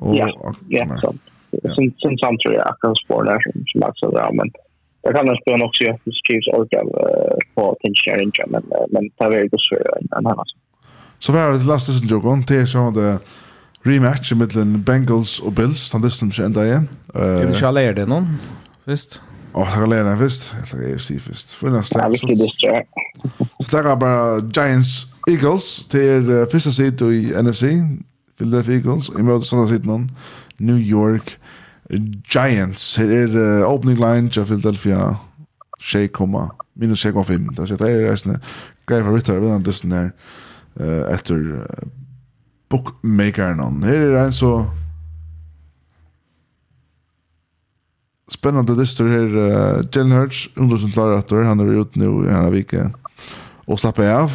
Ja, 0.00 0.54
ja. 0.68 0.94
Sen 1.62 1.94
sen 1.98 2.18
sant 2.18 2.40
tror 2.40 2.54
jag 2.54 2.76
kan 2.80 2.94
spåra 2.96 3.24
där 3.24 3.40
som 3.42 3.80
lagt 3.80 3.98
så 3.98 4.10
där 4.10 4.32
men 4.32 4.52
Jag 5.02 5.14
kan 5.14 5.26
nog 5.26 5.36
spela 5.36 5.64
också 5.64 5.90
att 5.90 6.00
Chiefs 6.26 6.48
orkar 6.48 6.84
på 7.54 7.76
tension 7.82 8.22
injury 8.22 8.46
men 8.48 8.62
men 8.90 9.10
tar 9.10 9.30
väl 9.30 9.48
det 9.48 9.58
så 9.58 9.76
en 9.76 10.26
annan. 10.26 10.44
Så 11.18 11.32
var 11.32 11.52
det 11.52 11.66
last 11.66 11.86
season 11.86 12.08
Jogon 12.08 12.44
till 12.44 12.66
så 12.66 12.90
det 12.90 13.18
rematch 13.86 14.32
mellan 14.32 14.82
Bengals 14.82 15.40
och 15.40 15.52
Bills. 15.52 15.92
Han 15.92 16.02
lyssnar 16.02 16.26
inte 16.26 16.44
ända 16.44 16.66
igen. 16.66 16.88
Kan 17.12 17.52
du 17.52 17.58
köra 17.58 17.92
det 17.92 18.06
någon? 18.06 18.36
Visst? 18.84 19.20
Ja, 19.54 19.60
jag 19.60 19.74
kan 19.74 19.90
lära 19.90 20.04
den 20.04 20.18
först. 20.18 20.52
Jag 20.58 20.68
kan 20.68 20.80
lära 20.80 20.98
sig 20.98 21.18
först. 21.18 21.52
För 21.52 21.70
nästa. 21.70 21.98
Ja, 21.98 22.08
vi 22.08 22.18
Så 23.64 23.76
där 23.76 23.84
är 23.84 23.96
bara 23.96 24.38
Giants 24.38 25.06
Eagles 25.30 25.86
till 25.86 26.46
första 26.50 26.70
sidan 26.70 27.12
i 27.12 27.42
NFC. 27.42 27.62
Philadelphia 28.38 28.74
Eagles. 28.74 29.08
I 29.18 29.22
mötet 29.22 29.46
sådana 29.46 29.68
sidan 29.68 30.10
New 30.56 30.78
York 30.78 31.38
Giants. 32.34 32.96
Här 32.96 33.08
är 33.08 33.64
opening 33.64 33.96
line 33.96 34.30
till 34.30 34.44
Philadelphia 34.44 35.16
6, 35.92 36.12
minus 36.74 37.04
6,5. 37.04 37.76
Det 37.78 37.90
är 37.90 38.10
resten. 38.10 38.40
Grejer 38.86 39.02
favoritter. 39.02 39.34
Jag 39.34 39.40
vet 39.40 39.66
inte 39.66 39.86
om 39.86 40.12
det 40.76 40.84
är 40.84 41.14
efter 41.14 41.66
bookmakeren. 42.68 43.82
Her 43.84 44.16
er 44.16 44.24
en 44.24 44.32
så 44.32 44.52
spennende 48.30 48.76
listor 48.78 49.08
her. 49.08 49.26
Uh, 49.26 49.84
Jalen 49.94 50.12
Hurts, 50.12 50.48
100% 50.56 50.92
klar 50.92 51.44
han 51.44 51.60
er 51.60 51.74
ute 51.80 51.98
nå 51.98 52.12
i 52.24 52.30
henne 52.30 52.52
vike 52.54 52.88
og 53.66 53.78
slapper 53.78 54.10
av. 54.10 54.32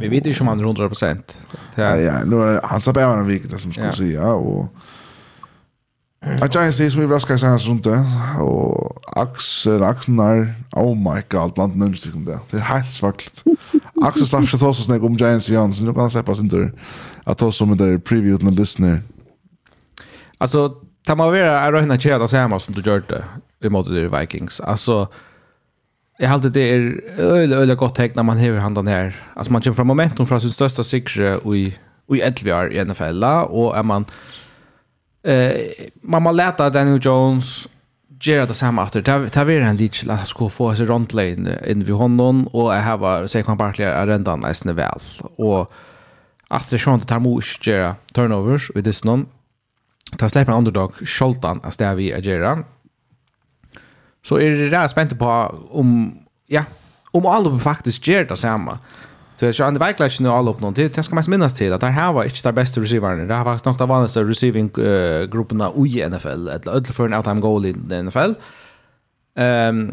Vi 0.00 0.10
vet 0.10 0.26
ikke 0.26 0.42
om 0.42 0.50
han 0.50 0.60
er 0.60 0.66
100%. 0.72 1.36
Ja, 1.78 1.94
ja, 1.94 2.18
nu 2.24 2.40
er, 2.42 2.58
han 2.66 2.80
slapper 2.80 3.04
av 3.04 3.16
henne 3.16 3.28
vike, 3.28 3.48
det 3.48 3.60
som 3.62 3.72
skulle 3.72 3.92
ja. 3.92 3.92
si, 3.92 4.10
säga. 4.12 4.32
Och, 4.32 4.68
Ja, 6.24 6.46
Giants 6.48 6.80
er 6.80 6.88
som 6.88 7.02
vi 7.02 7.08
vraskar 7.08 7.36
seg 7.36 7.52
hans 7.52 7.66
rundt 7.68 7.84
det, 7.84 7.98
og 8.40 9.02
Axel, 9.20 9.82
Axel 9.84 10.20
er, 10.24 10.46
oh 10.72 10.94
my 10.96 11.20
god, 11.28 11.52
blant 11.52 11.76
nødvendig 11.76 12.00
stykker 12.00 12.18
om 12.18 12.24
det. 12.24 12.38
Det 12.50 12.60
er 12.62 12.64
helt 12.70 12.88
svagt. 12.88 13.42
Axel 14.00 14.28
slapp 14.30 14.48
seg 14.48 14.62
tås 14.62 14.80
og 14.80 14.86
snakk 14.86 15.04
om 15.04 15.18
Giants 15.20 15.50
i 15.52 15.58
hans, 15.58 15.76
så 15.76 15.84
nu 15.84 15.92
kan 15.92 16.06
han 16.06 16.14
släppa 16.14 16.36
sin 16.38 16.48
tur 16.48 16.70
att 17.24 17.38
ta 17.38 17.52
som 17.52 17.70
en 17.70 17.76
där 17.76 17.98
preview 17.98 18.38
till 18.38 18.48
en 18.48 18.54
listener. 18.54 19.02
Alltså, 20.38 20.74
ta 21.06 21.14
man 21.14 21.26
vara 21.26 21.60
är 21.60 21.72
räkna 21.72 21.98
kedja 21.98 22.28
samma 22.28 22.60
som 22.60 22.74
du 22.74 22.90
gjorde 22.90 23.24
i 23.60 23.68
mot 23.68 23.86
de 23.86 24.08
Vikings. 24.08 24.60
Alltså, 24.60 25.08
jag 26.18 26.28
hade 26.28 26.50
det 26.50 26.60
är 26.60 27.00
öle 27.18 27.56
öle 27.56 27.74
gott 27.74 27.94
tecken 27.94 28.16
när 28.16 28.22
man 28.22 28.38
häver 28.38 28.58
handen 28.58 28.86
här. 28.86 29.16
Alltså 29.34 29.52
man 29.52 29.62
kommer 29.62 29.74
från 29.74 29.86
momentum 29.86 30.26
från 30.26 30.40
sin 30.40 30.50
största 30.50 30.84
sikre 30.84 31.36
och 31.36 31.56
i 31.56 31.78
och 32.06 32.16
i 32.16 32.30
LVR 32.30 32.72
i 32.72 32.84
NFL 32.84 33.24
och 33.48 33.76
är 33.76 33.82
man 33.82 34.04
eh 35.22 35.52
man 36.02 36.22
måste 36.22 36.36
lätta 36.36 36.70
Daniel 36.70 37.00
Jones 37.02 37.68
Gerard 38.20 38.48
det 38.48 38.54
samma 38.54 38.82
efter. 38.82 39.02
Det 39.02 39.34
här 39.34 39.50
är 39.50 39.60
en 39.60 39.76
lite 39.76 40.12
att 40.12 40.28
ska 40.28 40.48
få 40.48 40.74
sig 40.74 40.86
runt 40.86 41.12
lane 41.12 41.60
in 41.66 41.84
vid 41.84 41.96
honom 41.96 42.46
och 42.46 42.74
jag 42.74 42.82
har 42.82 43.26
Saquon 43.26 43.56
Barkley 43.56 43.86
är 43.86 44.06
redan 44.06 44.40
nästan 44.40 44.76
väl. 44.76 45.00
Och 45.36 45.72
att 46.50 46.70
det 46.70 46.78
Sean 46.78 47.00
tar 47.00 47.18
mot 47.18 47.44
ikke 47.44 47.94
turnovers 48.14 48.70
og 48.70 48.78
i 48.78 48.82
distan. 48.82 49.26
Ta 50.18 50.28
slipper 50.28 50.52
en 50.52 50.58
underdog 50.58 50.92
Scholtan 51.04 51.60
att 51.64 51.74
stedet 51.74 51.96
vi 51.96 52.12
gjør. 52.20 52.64
Så 54.22 54.38
är 54.38 54.50
det 54.50 54.70
där 54.70 54.88
spänt 54.88 55.18
på 55.18 55.54
om, 55.70 56.18
ja, 56.46 56.64
om 57.12 57.26
alla 57.26 57.58
faktiskt 57.58 58.06
gör 58.06 58.24
det 58.24 58.36
samma. 58.36 58.78
Så 59.36 59.44
jag 59.44 59.54
kände 59.54 59.80
verkligen 59.80 60.12
inte 60.12 60.32
alla 60.32 60.50
upp 60.50 60.60
någon. 60.60 60.74
till. 60.74 60.90
Det 60.90 61.02
ska 61.02 61.14
man 61.14 61.24
minnas 61.26 61.54
till 61.54 61.72
att 61.72 61.80
det 61.80 61.86
här 61.86 62.12
var 62.12 62.24
inte 62.24 62.48
de 62.48 62.52
bästa 62.52 62.80
receiverna. 62.80 63.24
Det 63.24 63.34
här 63.34 63.44
var 63.44 63.52
faktiskt 63.52 63.62
snart 63.62 63.78
de 63.78 63.88
vanligaste 63.88 64.22
receiving-grupperna 64.22 65.72
i 65.76 66.08
NFL. 66.08 66.48
Eller 66.48 66.72
ödel 66.72 66.92
för 66.92 67.04
en 67.04 67.14
all-time 67.14 67.40
goal 67.40 67.66
i 67.66 68.02
NFL. 68.02 68.32
Um, 69.34 69.92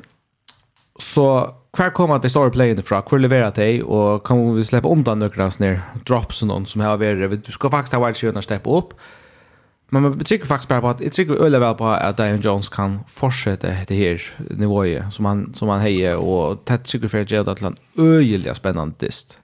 så 0.99 1.55
Hver 1.77 1.89
kommer 1.95 2.17
de 2.19 2.29
store 2.29 2.51
playene 2.51 2.83
fra? 2.83 2.99
Hvor 3.07 3.17
leverer 3.17 3.49
de? 3.55 3.83
Og 3.83 4.23
kan 4.27 4.41
vi 4.57 4.63
slippe 4.67 4.89
undan 4.91 5.21
noen 5.23 5.51
sånne 5.55 5.77
drops 6.07 6.41
og 6.43 6.49
noen 6.49 6.65
som 6.67 6.81
har 6.83 6.97
vært? 6.99 7.23
Vi 7.31 7.53
skal 7.55 7.71
faktisk 7.71 7.95
ha 7.95 8.01
Wild 8.03 8.17
Sjøen 8.19 8.39
og 8.39 8.43
steppe 8.43 8.71
opp. 8.75 8.91
Men 9.91 10.09
jeg 10.09 10.25
trykker 10.27 10.49
faktisk 10.49 10.69
bare 10.71 10.83
på 10.83 10.89
at 10.89 11.01
jeg 11.03 11.13
trykker 11.15 11.39
øyelig 11.39 11.61
vel 11.63 11.77
på 11.79 11.87
at 11.93 12.17
Dion 12.19 12.43
Jones 12.43 12.67
kan 12.71 12.99
fortsette 13.07 13.71
det 13.87 13.97
her 13.97 14.23
nivået 14.59 15.15
som 15.15 15.25
han, 15.25 15.45
som 15.55 15.71
han 15.71 15.83
heier, 15.83 16.19
og 16.19 16.61
tett 16.67 16.83
trykker 16.87 17.11
for 17.11 17.23
at 17.23 17.31
gjør 17.31 17.47
det 17.47 17.57
til 17.59 17.67
en 17.67 17.77
øyelig 17.99 18.55
spennende 18.55 18.95
dist. 18.99 19.37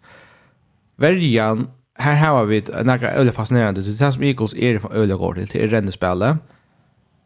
Verjan, 1.00 1.68
her 2.00 2.16
har 2.20 2.46
vi 2.48 2.60
noe 2.84 3.12
øyelig 3.14 3.36
fascinerende. 3.36 3.84
Det 3.84 3.96
som 4.14 4.24
Eagles 4.24 4.56
er 4.56 4.80
øyelig 4.92 5.18
går 5.20 5.34
til, 5.40 5.48
til 5.48 5.70
rennespillet. 5.72 6.44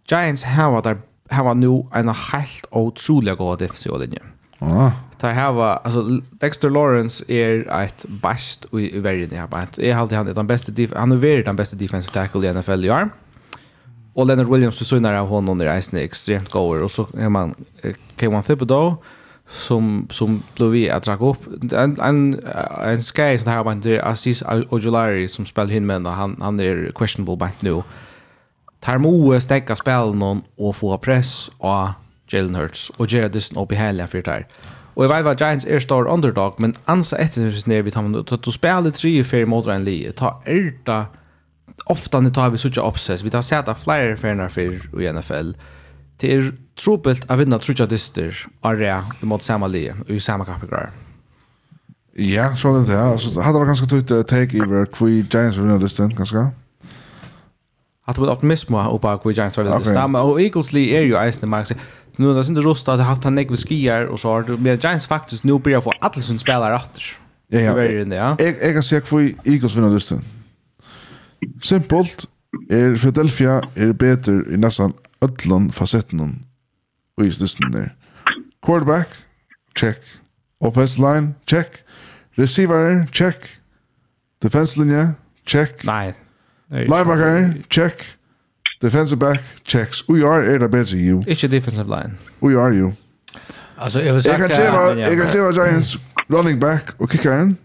Giants 0.10 0.44
har 0.44 0.74
vært 0.74 0.86
der 0.92 1.02
har 1.32 1.54
nu 1.54 1.88
en 1.96 2.10
helt 2.10 2.66
otrolig 2.72 3.38
god 3.38 3.58
defensiv 3.58 3.98
linje. 3.98 4.22
Ja. 4.62 4.92
Tar 5.18 5.34
hava 5.34 5.76
alltså 5.76 6.22
Dexter 6.32 6.70
Lawrence 6.70 7.24
är 7.28 7.84
ett 7.84 8.06
bäst 8.08 8.66
i 8.72 9.00
världen 9.00 9.38
här 9.38 9.48
bara. 9.48 9.68
Är 9.78 9.96
alltid 9.96 10.18
han 10.18 10.28
är 10.28 10.34
den 10.34 10.48
bästa 10.48 10.72
han 10.96 11.12
är 11.12 11.16
värd 11.16 11.46
den 11.46 11.56
bästa 11.56 11.78
defensive 11.78 12.14
tackle 12.14 12.48
i 12.48 12.54
NFL 12.54 12.86
i 12.86 12.92
år. 12.92 13.10
Och 14.14 14.26
Leonard 14.26 14.48
Williams 14.48 14.88
så 14.88 15.00
nära 15.00 15.20
honom 15.20 15.62
i 15.62 15.78
isen 15.78 16.00
extremt 16.00 16.50
goer 16.50 16.84
och 16.84 16.92
så 16.92 17.08
är 17.18 17.30
man 17.30 17.56
K1 18.18 18.42
Thibodeau 18.42 18.96
som 19.48 20.08
som 20.10 20.44
blev 20.56 20.70
vi 20.70 20.90
att 20.90 21.04
dra 21.04 21.30
upp 21.30 21.74
en 21.74 22.00
en 22.02 22.40
en 22.84 23.04
sky 23.04 23.38
som 23.38 23.52
här 23.52 23.64
var 23.64 24.00
Aziz 24.04 24.44
Ojulari 24.70 25.28
som 25.28 25.46
spelar 25.46 25.74
in 25.74 25.86
men 25.86 26.06
han 26.06 26.38
han 26.42 26.60
är 26.60 26.92
questionable 26.96 27.38
back 27.38 27.62
nu. 27.62 27.84
Tar 28.80 28.98
mo 28.98 29.42
stäcka 29.42 29.76
spel 29.76 30.14
någon 30.16 30.42
och 30.58 30.76
få 30.76 30.98
press 30.98 31.50
och 31.58 31.90
Jalen 32.34 32.56
Hurts, 32.56 32.90
och 32.98 33.08
gjør 33.08 33.30
det 33.30 33.42
sånn 33.44 33.58
opp 33.58 33.72
i 33.72 33.80
hele 33.80 34.08
for 34.08 34.22
det 34.22 34.46
Og 34.96 35.06
jeg 35.06 35.10
vet 35.10 35.24
hva 35.24 35.36
Giants 35.40 35.66
är 35.66 35.80
stor 35.80 36.08
underdog, 36.08 36.60
men 36.60 36.76
ansa 36.88 37.18
etter 37.18 37.48
det 37.48 37.68
nere 37.68 37.86
vi 37.88 37.92
tar 37.92 38.04
med 38.04 38.26
det, 38.28 38.42
du 38.44 38.52
spiller 38.52 38.92
tre 38.92 39.10
i 39.20 39.24
ferie 39.24 39.46
mot 39.46 39.68
en 39.68 39.86
lige, 39.86 40.12
ta 40.12 40.34
erta, 40.46 41.06
ofta 41.88 42.20
når 42.20 42.36
tar 42.36 42.52
vi 42.52 42.60
sånn 42.60 42.82
oppsess, 42.84 43.24
vi 43.24 43.32
tar 43.32 43.42
sätta 43.42 43.76
flera 43.76 44.18
ferier 44.18 44.50
for 44.50 45.02
i 45.02 45.12
NFL, 45.12 45.54
det 46.22 46.34
är 46.36 46.52
trobelt 46.76 47.32
att 47.32 47.40
vinna 47.40 47.60
trutja 47.60 47.86
dyster 47.86 48.48
area 48.62 49.04
mot 49.22 49.44
samma 49.44 49.68
lige, 49.68 49.96
i 50.08 50.20
samma 50.20 50.46
kappegrar. 50.46 50.92
Ja, 52.14 52.56
så 52.56 52.74
det 52.74 52.88
det 52.88 53.20
Så 53.20 53.42
hade 53.42 53.58
hadde 53.58 53.66
ganska 53.66 53.86
tufft 53.86 54.08
tøyt 54.08 54.28
take 54.28 54.62
over 54.62 54.86
hvor 54.86 55.08
Giants 55.08 55.58
vinner 55.58 55.80
dysten, 55.80 56.16
ganske? 56.16 56.52
Hadde 58.08 58.22
vært 58.22 58.32
optimism 58.32 58.74
oppe 58.74 59.08
av 59.08 59.22
hvor 59.22 59.32
Giants 59.32 59.58
vinner 59.58 59.80
dysten. 59.80 60.16
Og 60.16 60.42
Eagles 60.42 60.74
Lee 60.74 60.96
er 60.96 61.02
jo 61.02 61.18
eisen 61.18 61.50
man 61.50 61.60
marken, 61.60 61.80
nu 62.18 62.34
det 62.34 62.40
är 62.40 62.50
inte 62.50 62.62
rosta 62.62 62.94
att 62.94 63.00
ha 63.00 63.06
haft 63.06 63.24
han 63.24 63.36
nekve 63.36 63.58
skier 63.58 64.06
och 64.06 64.20
så 64.20 64.28
har 64.28 64.44
det 64.44 64.58
med 64.58 64.84
Giants 64.84 65.08
faktiskt 65.08 65.44
nu 65.44 65.60
börjar 65.60 65.82
få 65.82 65.92
alla 66.00 66.22
som 66.22 66.40
spelar 66.40 66.76
åter. 66.76 67.04
Ja, 67.48 67.60
ja. 67.60 68.36
Jag 68.40 68.56
jag 68.62 68.74
kan 68.74 68.84
säga 68.84 69.02
för 69.02 69.20
Eagles 69.44 69.76
vinner 69.76 69.90
listan. 69.90 70.24
Simpelt 71.62 72.26
er 72.70 72.96
Philadelphia 72.96 73.62
er 73.76 73.94
bättre 73.94 74.54
i 74.54 74.58
nästan 74.58 74.94
öllon 75.22 75.72
facetten 75.72 76.46
och 77.18 77.26
just 77.26 77.42
listan 77.42 77.72
där. 77.72 77.96
Quarterback, 78.66 79.08
check. 79.76 79.98
Offensive 80.60 81.14
line, 81.14 81.34
check. 81.46 81.68
Receiver, 82.38 83.08
check. 83.12 83.36
Defense 84.42 84.80
linje, 84.80 85.14
check. 85.46 85.84
Nej. 85.84 86.14
Linebacker, 86.70 87.64
check. 87.70 88.04
Defensive 88.82 89.20
back 89.20 89.42
checks. 89.64 90.02
Och 90.02 90.18
jag 90.18 90.48
a 90.48 90.60
det 90.60 90.70
bättre 90.70 90.98
It's 90.98 91.30
Inte 91.30 91.48
defensive 91.48 91.90
line. 91.90 92.18
Och 92.40 92.52
are 92.52 92.76
you. 92.76 92.88
ju. 92.88 92.94
Alltså 93.76 94.02
jag 94.02 94.14
vill 94.14 94.24
säga... 94.24 94.40
Jag 94.40 95.22
kan 95.22 95.32
tjeva 95.32 95.52
Giants 95.52 95.98
running 96.28 96.60
back 96.60 96.86
och 96.98 97.12
kickaren. 97.12 97.56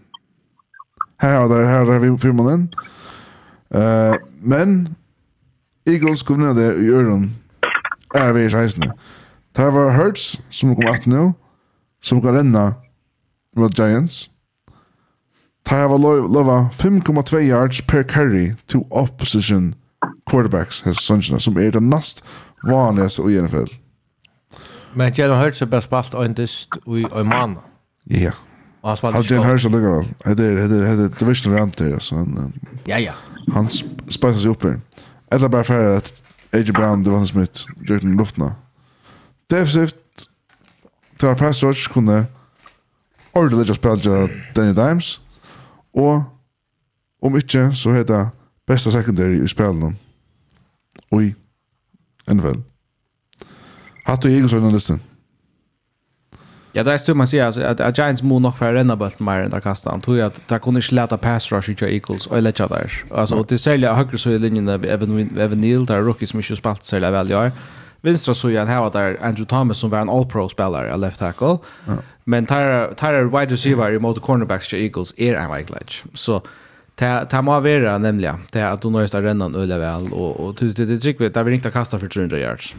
Här 1.17 1.37
har 1.37 1.49
det 1.49 1.65
här 1.65 1.85
har 1.85 1.99
vi 1.99 2.17
firmanen. 2.17 2.75
Uh, 3.75 4.15
men 4.41 4.95
Eagles 5.85 6.23
kom 6.23 6.39
ner 6.39 6.53
det 6.53 6.75
i 6.75 6.89
öron. 6.89 7.31
Är 8.13 8.33
vi 8.33 8.41
i 8.41 8.49
reisende. 8.49 8.93
Det 9.51 9.61
här 9.61 9.71
var 9.71 9.91
Hurts 9.91 10.39
som 10.49 10.75
kom 10.75 10.87
att 10.87 11.05
nu. 11.05 11.33
Som 12.03 12.21
kan 12.21 12.33
renna 12.33 12.73
mot 13.55 13.79
Giants. 13.79 14.29
Det 15.63 15.75
här 15.75 15.87
var 15.87 15.97
lova 16.27 16.69
5,2 16.77 17.39
yards 17.39 17.81
per 17.87 18.03
carry 18.03 18.55
to 18.65 18.77
opposition 18.89 19.75
quarterbacks 20.29 20.81
hos 20.81 20.97
Sunshine, 20.97 21.39
som 21.39 21.57
er 21.57 21.71
det 21.71 21.83
nast 21.83 22.23
vanligaste 22.67 23.21
i 23.21 23.41
NFL. 23.41 23.71
Men 24.95 25.13
Jalen 25.13 25.37
Hurts 25.37 25.59
har 25.59 25.67
bara 25.67 25.81
spalt 25.81 26.13
en 26.13 26.33
dyst 26.33 26.69
i 26.87 27.05
en 27.15 27.27
månad. 27.27 27.57
Ja. 28.03 28.31
Och 28.81 28.89
han 28.89 28.97
spalt 28.97 29.31
i 29.31 29.33
Jalen 29.33 29.49
Hurts 29.49 29.63
har 29.63 29.71
lyckat 29.71 30.25
väl. 30.25 30.35
Det 30.37 30.43
är 30.43 30.67
det 30.67 30.95
det, 30.97 31.19
divisional 31.19 31.59
rant 31.59 31.77
där. 31.77 31.99
Ja, 32.85 32.99
ja. 32.99 33.13
Han 33.53 33.69
spajsar 34.09 34.39
sig 34.39 34.49
upp 34.49 34.63
här. 34.63 34.81
Eller 35.31 35.49
bara 35.49 35.63
för 35.63 35.97
att 35.97 36.13
AJ 36.53 36.71
Brown, 36.71 37.03
Devon 37.03 37.27
Smith, 37.27 37.65
gör 37.89 37.99
den 37.99 38.17
luftna. 38.17 38.55
Defensivt, 39.49 39.95
Tara 41.17 41.35
Pass 41.35 41.61
George 41.61 41.81
kunne 41.93 42.25
ordentlig 43.31 43.67
litt 43.67 43.75
spille 43.75 44.29
Danny 44.55 44.73
Dimes, 44.73 45.19
Och 45.91 46.21
om 47.21 47.35
inte 47.35 47.75
så 47.75 47.93
heter 47.93 48.27
bästa 48.67 48.91
secondary 48.91 49.43
i 49.43 49.47
spillene 49.47 49.95
Oi. 51.11 51.35
En 52.27 52.43
vel. 52.43 52.63
Hatt 54.07 54.23
du 54.23 54.29
egen 54.29 54.49
sånne? 54.49 54.99
Ja, 56.75 56.83
det 56.83 56.93
er 56.93 56.99
stum 57.01 57.17
man 57.17 57.27
sier 57.27 57.47
alltså 57.47 57.63
at 57.65 57.97
Giants 57.97 58.21
må 58.23 58.37
nok 58.39 58.59
være 58.61 58.77
renna 58.77 58.95
bulten 58.95 59.25
mer 59.25 59.41
enn 59.41 59.51
der 59.51 59.63
kastet 59.63 59.89
Han 59.91 60.03
tror 60.05 60.17
jeg 60.19 60.25
at 60.29 60.35
det 60.49 60.59
kunne 60.61 60.83
ikke 60.83 60.95
läta 60.99 61.17
pass 61.17 61.47
rush 61.51 61.71
ut 61.71 61.81
Eagles 61.81 62.27
och 62.27 62.41
lägga 62.41 62.67
der. 62.67 62.91
Altså, 63.11 63.35
och 63.35 63.45
det 63.49 63.59
säljer 63.59 63.93
høyre 63.93 64.17
så 64.17 64.29
i 64.29 64.37
linjen 64.37 64.69
av 64.69 64.85
Evan, 64.85 65.29
Evan 65.37 65.61
Neal, 65.61 65.87
er 65.89 66.03
rookie 66.03 66.27
som 66.27 66.39
inte 66.39 66.55
spalt 66.55 66.85
særlig 66.85 67.11
vel 67.11 67.31
i 67.31 67.33
år. 67.33 67.51
Vinstra 68.01 68.33
så 68.33 68.49
igjen 68.49 68.67
här 68.67 68.79
var 68.79 68.89
der 68.89 69.17
Andrew 69.21 69.45
Thomas 69.45 69.77
som 69.77 69.91
var 69.91 70.01
en 70.01 70.09
all-pro-spelare, 70.09 70.97
left 70.97 71.19
tackle. 71.19 71.57
Ja. 71.87 71.93
Men 72.25 72.45
tar 72.45 72.93
tar 72.93 73.23
wide 73.23 73.51
receiver 73.51 73.89
i 73.89 73.97
mot 73.97 74.21
cornerbacks 74.21 74.67
til 74.67 74.79
Eagles 74.79 75.13
er 75.17 75.39
en 75.39 75.49
vägledge. 75.49 76.05
Så 76.13 76.39
so, 76.39 76.39
Det 76.97 77.27
det 77.31 77.41
må 77.41 77.51
vara 77.51 77.97
nämligen 77.97 78.37
det 78.51 78.61
att 78.61 78.81
du 78.81 78.89
nöjst 78.89 79.15
att 79.15 79.23
renna 79.23 79.45
en 79.45 79.55
öle 79.55 79.77
väl 79.77 80.13
och 80.13 80.39
och 80.39 80.55
det 80.55 80.85
det 80.85 80.99
trick 80.99 81.21
vet 81.21 81.33
där 81.33 81.43
vi 81.43 81.55
inte 81.55 81.71
kasta 81.71 81.99
för 81.99 82.07
300 82.07 82.39
yards. 82.39 82.75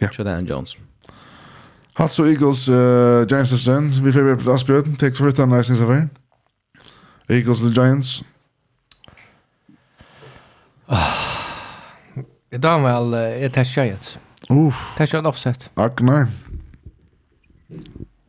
Ja. 0.00 0.08
Så 0.12 0.24
där 0.24 0.40
Jones. 0.40 0.76
Hatso 1.92 2.26
Eagles 2.26 2.68
uh, 2.68 3.26
Giants 3.28 3.52
och 3.52 4.06
vi 4.06 4.12
får 4.12 4.44
på 4.44 4.52
Asbjörn 4.52 4.96
take 4.96 5.14
for 5.14 5.26
return 5.26 5.50
nice 5.50 5.72
over. 5.72 6.08
Eagles 7.28 7.60
the 7.60 7.80
Giants. 7.80 8.22
Det 12.50 12.58
drar 12.58 12.78
väl 12.78 13.14
är 13.14 13.40
det 13.40 13.50
tar 13.50 13.84
Giants. 13.84 14.18
Uff. 14.48 14.74
Tar 14.96 15.08
jag 15.12 15.26
offset. 15.26 15.70
Agnar. 15.74 16.26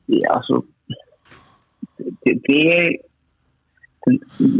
Ja, 0.05 0.41
så 0.43 0.63
det 2.23 2.39
det 2.43 2.97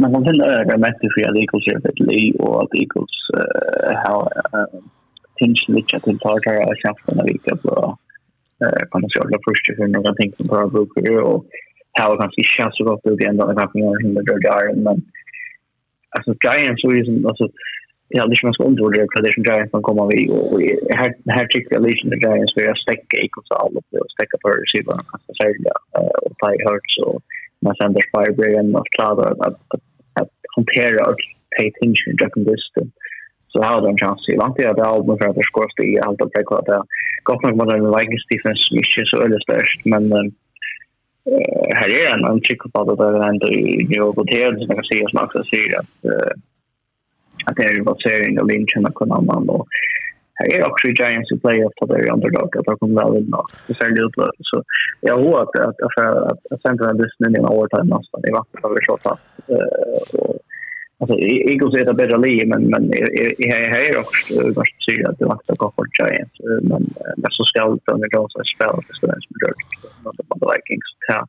man 0.00 0.12
kan 0.12 0.24
finna 0.24 0.44
öra 0.44 0.76
mätter 0.78 1.08
för 1.14 1.30
att 1.30 1.36
Eagles 1.36 1.66
gör 1.66 1.90
ett 1.90 2.00
li 2.00 2.32
och 2.38 2.62
att 2.62 2.74
Eagles 2.80 3.16
har 4.06 4.32
tinsen 5.38 5.74
lite 5.74 6.00
till 6.00 6.18
tartare 6.18 6.64
och 6.64 6.76
kämparna 6.82 7.22
vilka 7.24 7.56
på 7.56 7.96
det 9.28 9.38
första 9.48 9.74
för 9.76 9.86
några 9.86 10.14
ting 10.14 10.32
som 10.36 10.46
bara 10.46 10.66
brukar 10.66 11.02
och 11.22 11.44
har 12.00 12.16
kanske 12.20 12.42
chans 12.42 12.80
att 12.80 12.86
gå 12.86 13.10
upp 13.10 13.20
i 13.20 13.24
ända 13.24 13.46
den 13.46 13.58
här 13.58 13.66
pengarna 13.66 13.96
himla 14.02 14.22
där. 14.22 14.74
Men 14.74 14.96
alltså 16.16 16.30
Giants 16.44 16.82
så 16.82 16.90
är 16.90 16.94
ju 16.94 17.26
alltså 17.26 17.48
Ja, 18.08 18.26
det 18.26 18.32
är 18.32 18.40
ju 18.42 18.48
en 18.48 18.76
är 18.76 19.06
tradition 19.14 19.44
Giants 19.44 19.70
som 19.70 19.82
kommer 19.82 20.06
vi 20.12 20.20
och 20.30 20.60
här 21.00 21.10
här 21.36 21.46
tycker 21.46 21.74
jag 21.74 21.82
liksom 21.82 22.12
att 22.12 22.22
Giants 22.22 22.56
vill 22.56 22.82
stäcka 22.84 23.16
Eagles 23.24 23.50
all 23.60 23.76
upp 23.78 23.90
och 24.00 24.10
stäcka 24.16 24.36
på 24.42 24.48
receiver 24.48 24.96
och 25.28 25.36
särskilt 25.36 25.66
och 26.24 26.34
ta 26.38 26.54
i 26.54 26.58
hurts 26.66 26.94
och 27.06 27.22
man 27.60 27.74
sänder 27.74 28.02
firebreven 28.12 28.76
och 28.76 28.86
klarar 28.96 29.30
att, 29.46 29.60
att 30.20 30.34
hantera 30.56 31.06
och 31.10 31.20
ta 31.56 31.62
attention 31.66 32.12
i 32.12 32.16
Jack 32.20 32.36
and 32.36 32.48
Så 33.48 33.62
här 33.62 33.72
har 33.74 33.82
de 33.82 33.90
en 33.90 33.98
chans. 33.98 34.26
Till. 34.26 34.38
Vant 34.38 34.58
jag 34.58 34.76
det 34.76 34.84
albumet 34.84 35.18
för 35.18 35.28
att 35.28 35.36
det 35.36 35.50
skårs 35.50 35.78
i 35.82 36.00
allt 36.00 36.22
att 36.22 36.32
det 36.32 36.42
går 36.42 36.62
gott 37.22 37.42
nog 37.42 37.56
med 37.56 37.68
den 37.68 37.92
Vikings 37.96 38.26
defense 38.30 38.62
som 38.62 38.76
inte 38.76 39.00
är 39.00 39.04
så 39.04 39.22
öle 39.24 39.38
störst, 39.40 39.80
men 39.84 40.04
uh, 40.12 40.30
här 41.78 41.88
är 42.00 42.06
en, 42.14 42.24
en 42.24 42.40
tryck 42.40 42.62
på 42.72 42.80
att 42.80 42.98
det 42.98 43.04
är 43.04 43.28
ändå 43.28 43.48
i 43.48 43.84
New 43.88 43.98
York 43.98 44.18
och 44.18 44.26
Teod 44.26 44.54
som 44.58 44.66
jag 44.68 44.76
kan 44.76 44.84
säga 44.84 45.08
som 45.08 45.24
också 45.24 45.44
säger 45.50 45.78
att 45.80 45.94
uh, 46.04 46.32
att 47.46 47.56
det 47.56 47.62
är 47.62 47.78
en 47.78 47.84
basering 47.84 48.40
av 48.40 48.46
Lynchen 48.46 48.86
och 48.86 49.02
och 49.56 49.66
här 50.36 50.46
är 50.54 50.68
också 50.70 50.86
Giants 50.88 51.32
i 51.32 51.38
playoff 51.38 51.72
där 51.80 51.86
det 51.86 52.08
är 52.08 52.12
underdog 52.12 52.56
att 52.56 52.64
de 52.64 52.78
kommer 52.78 53.02
väl 53.02 53.12
vinna. 53.18 53.40
Det 53.66 53.74
ser 53.74 53.90
det 53.90 54.02
ut 54.06 54.14
så 54.50 54.62
jag 55.00 55.16
har 55.24 55.42
att 55.42 55.58
att 55.68 55.78
att 55.86 55.98
att 56.32 56.52
att 56.52 56.62
Central 56.62 56.96
Disney 57.02 57.28
i 57.32 57.38
en 57.38 57.50
overtime 57.52 57.88
nästan 57.94 58.20
i 58.28 58.32
vattnet 58.38 58.64
vi 58.76 58.86
så 58.86 58.98
fast. 59.04 59.22
Och 60.18 60.36
alltså 61.00 61.14
Eagles 61.50 61.74
är 61.74 61.90
ett 61.90 61.96
bättre 61.96 62.18
lag 62.24 62.48
men 62.52 62.62
men 62.72 62.82
i 63.44 63.46
här 63.74 63.84
är 63.90 63.98
också 64.04 64.52
vart 64.56 64.74
så 64.84 65.10
att 65.10 65.18
det 65.18 65.24
vaktar 65.34 65.54
på 65.54 65.72
för 65.76 65.86
Giants. 65.96 66.36
Men 66.70 66.82
men 67.20 67.30
så 67.36 67.42
ska 67.44 67.60
det 67.64 67.92
under 67.94 68.08
då 68.16 68.26
så 68.30 68.40
spel 68.54 68.80
det 68.88 68.94
så 68.98 69.06
där 69.06 69.20
drog 69.40 69.58
mot 70.04 70.16
the 70.16 70.46
Vikings. 70.50 70.88
Ja 71.08 71.26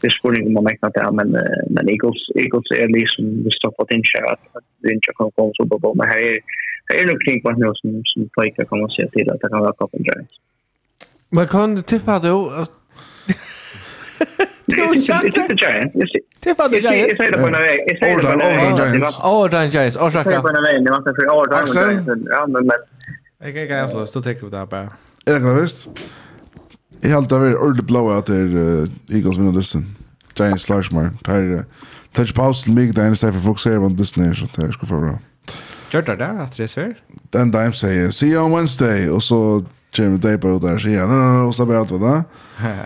det 0.00 0.06
är 0.06 0.10
skulle 0.10 0.38
inte 0.40 0.52
man 0.52 0.64
mäkta 0.64 0.88
där 0.88 1.12
men 1.18 1.30
men 1.74 1.84
Eagles 1.94 2.22
Eagles 2.42 2.70
är 2.80 2.88
liksom 2.98 3.24
det 3.44 3.52
stoppar 3.58 3.94
in 3.94 4.02
shot 4.12 4.40
att 4.56 4.66
det 4.82 4.92
inte 4.94 5.12
kan 5.18 5.30
komma 5.36 5.52
så 5.56 5.66
på 5.66 5.94
men 5.98 6.08
här 6.08 6.20
är 6.30 6.38
det 6.88 7.00
är 7.00 7.06
nog 7.06 7.24
kring 7.24 7.42
på 7.42 7.50
nu 7.50 7.72
som, 7.74 8.02
som 8.04 8.28
pojkar 8.34 8.64
kommer 8.64 8.84
att 8.84 8.92
se 8.92 9.08
till 9.10 9.30
att 9.30 9.40
det 9.40 9.48
kan 9.48 9.60
vara 9.60 9.72
Cup 9.72 9.90
Giants. 9.92 10.32
Men 11.28 11.48
kan 11.48 11.74
du 11.74 11.82
tippa 11.82 12.18
då 12.18 12.50
att... 12.50 12.70
inte 14.66 15.54
Giants. 15.64 16.12
Tippa 16.40 16.68
Giants. 16.68 17.08
Jag 17.08 17.16
säger 17.16 17.32
det 17.32 17.38
på 17.38 17.46
en 17.46 17.52
väg. 17.52 17.78
Ordan 18.18 18.76
Giants. 18.76 19.20
Ordan 19.22 19.68
Giants. 19.70 19.96
Jag 20.00 20.12
säger 20.12 20.30
det 20.30 20.40
på 20.40 20.48
en 20.48 20.62
väg. 20.62 20.84
Det 20.84 20.90
var 20.90 20.98
inte 20.98 21.14
för 21.14 21.28
Ordan 21.28 21.66
Giants. 21.66 22.26
Ja, 22.30 22.46
men... 22.46 22.70
Jag 23.38 23.52
kan 23.52 23.62
inte 23.62 23.74
ens 23.74 23.94
lös. 23.94 24.12
Då 24.12 24.22
tänker 24.22 24.44
vi 24.44 24.50
det 24.50 24.58
här 24.58 24.66
bara. 24.66 24.88
Jag 25.24 25.40
kan 25.40 25.62
visst. 25.62 25.88
Jag 27.00 27.10
har 27.10 27.16
alltid 27.16 27.38
varit 27.38 27.56
ordentligt 27.56 27.86
blåa 27.86 28.16
att 28.16 28.26
det 28.26 28.36
är 28.36 28.88
Eagles 29.14 29.38
vinner 29.38 29.52
listen. 29.52 29.96
Giants 30.38 30.68
Larsmar. 30.68 31.10
Det 31.24 31.30
här 31.30 31.42
är... 31.42 31.64
Touch 32.12 32.34
pausen 32.34 32.74
mig 32.74 32.92
där 32.92 33.02
inne 33.02 33.12
istället 33.12 33.34
för 33.34 33.40
att 33.40 33.46
fokusera 33.46 33.80
på 33.80 33.88
listen 33.88 34.24
här 34.24 34.34
så 34.34 34.46
det 34.56 34.62
här 34.62 34.72
ska 34.72 34.86
få 34.86 35.00
bra. 35.00 35.18
Gjør 35.92 36.00
det 36.00 36.18
det, 36.18 36.28
at 36.42 36.56
det 36.56 36.70
er 36.78 36.92
Den 37.32 37.50
dagen 37.50 37.72
sier, 37.72 38.10
see 38.10 38.32
you 38.32 38.44
on 38.44 38.52
Wednesday, 38.52 39.08
og 39.08 39.22
så 39.22 39.62
kommer 39.96 40.18
det 40.18 40.40
på 40.40 40.58
der, 40.62 40.78
sier 40.78 41.00
han, 41.00 41.08
no, 41.08 41.14
no, 41.14 41.44
no, 41.46 41.52
slapp 41.52 41.70
av 41.70 41.88
det, 41.88 42.18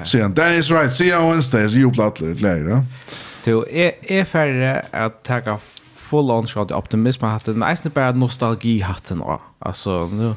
sier 0.05 0.23
han, 0.23 0.37
Danny's 0.37 0.71
right, 0.71 0.93
see 0.93 1.11
you 1.11 1.19
on 1.19 1.31
Wednesday, 1.31 1.69
så 1.69 1.77
jubler 1.77 2.11
alle 2.11 2.33
litt 2.33 2.45
leir, 2.45 2.69
da. 2.69 2.83
Du, 3.45 3.65
er 3.71 4.25
færre 4.29 4.83
at 4.93 5.23
takka 5.25 5.57
full 6.11 6.31
on 6.31 6.49
shot 6.51 6.73
optimism 6.75 7.25
har 7.25 7.37
haft 7.39 7.49
en 7.49 7.63
eisen 7.63 7.91
bara 7.95 8.13
nostalgi 8.13 8.81
hatten 8.81 9.21
och 9.21 9.41
alltså 9.59 10.07
nu 10.13 10.35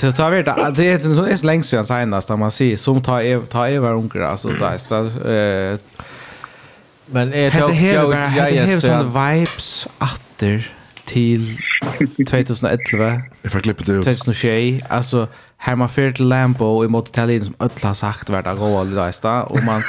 Det 0.00 0.12
tar 0.12 0.30
vi 0.30 0.42
det 0.42 0.54
det 0.76 0.92
är 0.92 1.36
så 1.36 1.46
länge 1.46 1.62
sedan 1.62 1.86
senast 1.86 2.28
när 2.28 2.36
man 2.36 2.50
ser 2.50 2.76
som 2.76 3.02
tar 3.02 3.20
ev 3.20 3.46
tar 3.46 3.68
över 3.68 3.94
ungar 3.94 4.20
alltså 4.20 4.48
där 4.48 4.72
eh 5.72 5.78
men 7.06 7.32
är 7.32 7.50
det 7.50 7.92
jag 7.92 8.14
jag 8.36 8.50
är 8.50 8.80
sån 8.80 9.12
vibes 9.12 9.88
åter 10.00 10.77
till 11.08 11.58
2011. 12.28 13.22
Jeg 13.42 13.52
får 13.52 13.60
klippa 13.60 13.84
det 13.86 13.98
ut. 13.98 14.04
2020. 14.04 14.80
Alltså, 14.90 15.26
här 15.56 15.76
man 15.76 15.88
fyrt 15.88 16.18
Lambo 16.18 16.84
i 16.84 16.88
mot 16.88 17.08
Italien 17.08 17.44
som 17.44 17.54
öll 17.58 17.70
har 17.82 17.94
sagt 17.94 18.30
vart 18.30 18.46
att 18.46 18.58
gå 18.58 18.78
alldeles 18.78 19.20
och 19.24 19.64
man 19.64 19.82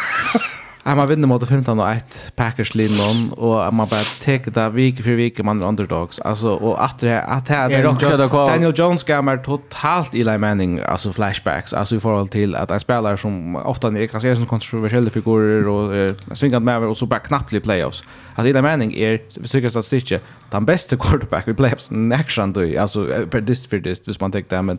Ja, 0.84 0.96
man 0.96 1.08
vinner 1.08 1.28
mot 1.28 1.48
15 1.48 1.80
och 1.80 1.92
1 1.92 2.32
Packers 2.36 2.76
linjen 2.76 3.32
och 3.32 3.74
man 3.74 3.88
bara 3.88 4.02
tar 4.26 4.52
det 4.52 4.70
vik 4.70 5.04
för 5.04 5.12
vik 5.12 5.44
man 5.44 5.64
är 5.64 5.68
underdogs. 5.68 6.20
Alltså 6.20 6.50
och 6.50 6.84
att 6.84 7.00
det 7.00 7.22
att 7.22 7.46
det 7.46 7.54
är 7.54 7.84
Daniel, 7.84 8.30
Daniel 8.30 8.74
Jones 8.76 9.04
gamar 9.04 9.38
totalt 9.38 10.14
Eli 10.16 10.38
Manning 10.38 10.80
alltså 10.80 11.14
flashbacks 11.14 11.74
alltså 11.74 11.96
i 11.96 12.00
förhåll 12.00 12.28
till 12.28 12.56
att 12.56 12.72
en 12.72 12.80
spelare 12.80 13.18
som 13.18 13.56
ofta 13.56 13.88
är 13.88 14.08
kanske 14.08 14.36
som 14.36 14.46
kontroversiella 14.46 15.10
figurer 15.10 15.68
och 15.68 15.96
eh, 15.96 16.14
svingat 16.34 16.64
med 16.64 16.78
och 16.78 16.98
så 16.98 17.06
bara 17.06 17.20
knappt 17.20 17.54
i 17.54 17.60
playoffs. 17.60 18.04
Att 18.36 18.46
Eli 18.46 18.62
Manning 18.62 18.94
är 18.94 19.42
försöka 19.42 19.80
att 19.80 19.86
stitcha 19.86 20.20
den 20.50 20.66
bästa 20.66 20.98
quarterback 20.98 21.48
i 21.48 21.54
playoffs 21.54 21.92
nästan 21.92 22.54
då 22.54 22.80
alltså 22.80 23.08
per 23.30 23.42
dist 23.42 23.70
för 23.70 23.80
dist 23.80 24.08
vis 24.08 24.20
man 24.20 24.32
tar 24.32 24.44
det 24.50 24.62
men 24.62 24.78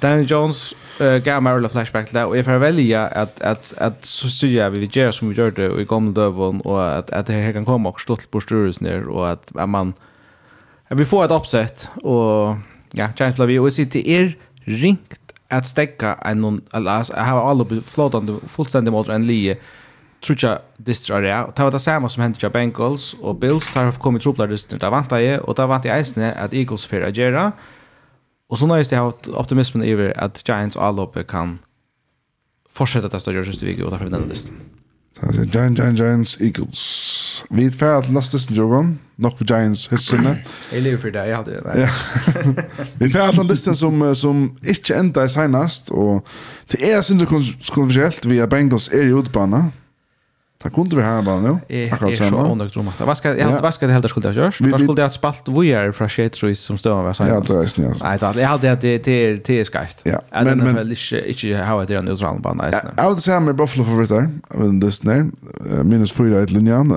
Danny 0.00 0.22
Jones 0.22 0.74
uh, 1.00 1.16
gav 1.16 1.42
mig 1.42 1.52
alla 1.52 1.68
flashback 1.68 2.06
till 2.06 2.14
det 2.14 2.24
och 2.24 2.36
jag 2.36 2.44
får 2.44 2.58
välja 2.58 3.06
att, 3.06 3.40
att, 3.40 3.74
att 3.78 4.04
så 4.04 4.28
säger 4.28 4.62
jag 4.62 4.70
vi 4.70 4.90
gör 4.92 5.12
som 5.12 5.28
vi 5.28 5.34
gjorde 5.34 5.70
och 5.70 5.80
i 5.80 5.84
gamla 5.84 6.12
dövån 6.12 6.60
och 6.60 6.92
att, 6.92 7.10
att 7.10 7.26
det 7.26 7.32
här 7.32 7.52
kan 7.52 7.64
komma 7.64 7.88
och 7.88 8.00
stå 8.00 8.16
till 8.16 8.28
på 8.28 8.40
styrelsen 8.40 9.08
och 9.08 9.30
att, 9.30 9.56
att 9.56 9.68
man 9.68 9.94
att 10.88 10.98
vi 10.98 11.04
får 11.04 11.24
ett 11.24 11.30
uppsätt 11.30 11.88
och 11.94 12.56
ja, 12.90 13.08
känns 13.16 13.38
vi 13.38 13.58
och 13.58 13.72
sitter 13.72 14.06
er 14.08 14.36
ringt 14.64 15.32
att 15.48 15.68
stäcka 15.68 16.18
en 16.24 16.40
någon 16.40 16.60
alltså 16.70 17.12
jag 17.16 17.24
har 17.24 17.50
alla 17.50 17.66
flotande 17.84 18.36
fullständigt 18.48 18.92
mot 18.92 19.08
en 19.08 19.26
lie 19.26 19.56
trutja 20.22 20.58
distrar 20.76 21.22
det 21.22 21.42
och 21.42 21.52
det 21.56 21.62
var 21.62 21.70
det 21.70 21.78
samma 21.78 22.08
som 22.08 22.22
hände 22.22 22.38
till 22.38 22.50
Bengals 22.50 23.14
och 23.20 23.34
Bills. 23.36 23.72
Där 23.74 23.84
har 23.84 23.92
kommit 23.92 24.22
trubblar 24.22 24.46
distrar 24.46 24.78
där 24.78 24.90
vantar 24.90 25.18
jag 25.18 25.48
och 25.48 25.54
där 25.54 25.66
vantar 25.66 25.88
jag 25.88 26.34
att 26.36 26.52
Eagles 26.52 26.86
för 26.86 27.00
agera 27.02 27.30
göra 27.30 27.52
Och 28.52 28.58
så 28.58 28.66
nöjst 28.66 28.92
jag 28.92 29.00
har 29.00 29.38
optimismen 29.38 29.82
över 29.88 30.18
att 30.20 30.48
Giants 30.48 30.76
all 30.76 31.00
uppe 31.00 31.24
kan 31.24 31.58
fortsätta 32.70 33.08
testa 33.08 33.32
George 33.32 33.52
Stevig 33.52 33.84
och 33.84 33.90
därför 33.90 34.10
den 34.10 34.28
listan. 34.28 34.52
Så 35.20 35.44
Giants 35.44 35.78
Giants 35.80 36.00
Giants 36.00 36.40
Eagles. 36.40 37.44
Vi 37.50 37.70
får 37.70 38.02
till 38.02 38.12
nästa 38.12 38.36
listen 38.36 38.56
Jorgon, 38.56 38.98
nog 39.16 39.38
för 39.38 39.44
Giants 39.44 39.92
hissarna. 39.92 40.36
Jag 40.72 40.82
lever 40.82 40.98
för 40.98 41.10
det, 41.10 41.28
jag 41.28 41.36
hade 41.44 41.50
det. 41.50 41.90
Vi 42.94 43.10
får 43.10 43.32
till 43.32 43.46
listan 43.46 43.76
som 43.76 44.16
som 44.16 44.56
inte 44.62 44.94
ända 44.94 45.22
är 45.22 45.28
senast 45.28 45.88
och 45.88 46.26
det 46.66 46.92
är 46.92 47.02
synd 47.02 47.28
kontroversiellt 47.28 48.24
via 48.24 48.46
Bengals 48.46 48.88
är 48.88 49.04
i 49.04 49.18
utbana. 49.20 49.70
Det 50.62 50.70
kunde 50.70 50.96
vi 50.96 51.02
här 51.02 51.22
bara 51.22 51.40
nu. 51.40 51.88
Tack 51.90 52.00
så 52.00 52.24
Jag 52.24 52.30
har 52.30 52.54
nog 52.54 52.70
drömt. 52.70 53.00
Vad 53.00 53.16
ska 53.16 53.36
jag 53.36 53.62
vad 53.62 53.74
ska 53.74 53.86
det 53.86 53.92
helt 53.92 54.10
skulle 54.10 54.28
jag 54.28 54.36
görs? 54.36 54.60
Vad 54.60 54.80
skulle 54.80 55.00
jag 55.00 55.06
att 55.06 55.14
spalt 55.14 55.48
vi 55.48 55.72
är 55.72 55.92
från 55.92 56.08
Shade 56.08 56.54
som 56.54 56.78
står 56.78 57.02
med 57.02 57.16
sig. 57.16 57.28
Ja, 57.28 57.40
det 57.40 57.54
är 57.54 57.64
snällt. 57.64 58.02
Nej, 58.02 58.18
det 58.34 58.44
hade 58.44 58.76
det 58.76 58.98
det 59.04 59.34
det 59.46 59.60
är 59.60 59.64
skäft. 59.64 60.00
Ja, 60.04 60.20
men 60.30 60.58
men 60.58 60.74
väl 60.74 60.90
inte 60.90 61.28
inte 61.28 61.64
how 61.64 61.84
det 61.84 61.94
är 61.94 62.02
nu 62.02 62.16
så 62.16 62.38
bara 62.40 62.54
nice. 62.54 62.84
Jag 62.96 63.10
vill 63.14 63.22
säga 63.22 63.40
med 63.40 63.56
Buffalo 63.56 63.84
för 63.84 64.14
där. 64.14 64.28
Men 64.48 64.80
det 64.80 64.92
snär 64.92 65.26
minus 65.82 66.12
fyra 66.12 66.40
i 66.40 66.46
linjen. 66.46 66.88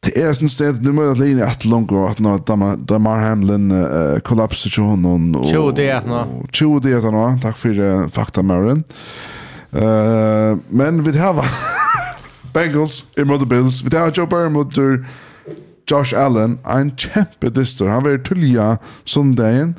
Det 0.00 0.22
är 0.22 0.34
sån 0.34 0.48
sted 0.48 0.82
nu 0.82 0.92
med 0.92 1.18
linje 1.18 1.46
att 1.46 1.64
långt 1.64 1.92
och 1.92 2.10
att 2.10 2.18
när 2.18 2.38
Damar 2.38 2.76
Damar 2.76 3.18
Hamlin 3.18 3.86
kollapsar 4.22 4.70
ju 4.80 4.82
honom 4.82 5.34
och 5.34 5.48
Jo, 5.52 5.70
det 5.70 5.88
är 5.88 5.96
att 5.96 6.06
nå. 6.06 6.26
Jo, 6.52 6.78
det 6.78 6.90
är 6.90 6.96
att 6.96 7.12
nå. 7.12 7.38
Tack 7.42 7.56
för 7.56 8.08
fakta 8.10 8.42
Marin. 8.42 8.84
Eh 9.72 10.56
men 10.68 11.02
vi 11.02 11.18
har 11.18 11.34
Bengals 12.54 13.04
i 13.18 13.24
mot 13.24 13.48
Bills. 13.48 13.82
Vi 13.84 13.90
tar 13.90 14.12
Joe 14.16 14.26
Burrow 14.26 14.50
mot 14.50 14.78
Josh 15.90 16.14
Allen. 16.16 16.58
En 16.64 16.94
kjempe 16.96 17.50
distor. 17.50 17.88
Han 17.88 18.04
var 18.04 18.18
tullia 18.24 18.76
sundagen. 19.04 19.74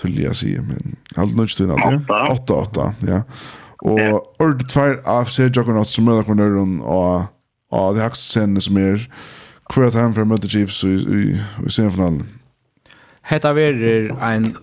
Tullia 0.00 0.32
sier, 0.34 0.62
men 0.62 0.96
halvt 1.16 1.36
nødt 1.36 1.56
til 1.56 1.68
natt. 1.68 2.08
8-8, 2.08 2.92
ja. 3.08 3.22
Og 3.80 4.40
ordet 4.40 4.68
tvær 4.68 4.98
av 5.08 5.28
seg 5.32 5.56
Juggernaut 5.56 5.88
som 5.88 6.04
møter 6.08 6.28
kornøren 6.28 6.80
og 6.84 7.28
og 7.70 7.94
det 7.94 8.02
har 8.02 8.16
sen 8.18 8.60
som 8.60 8.78
er 8.78 9.04
hver 9.70 9.86
at 9.86 9.94
han 9.94 10.14
for 10.14 10.26
møte 10.26 10.48
Chiefs 10.50 10.82
i, 10.84 10.96
i, 10.98 11.22
i 11.38 11.70
semifinalen. 11.70 12.24
Hetta 13.30 13.52
verir 13.54 14.10
ein 14.18 14.56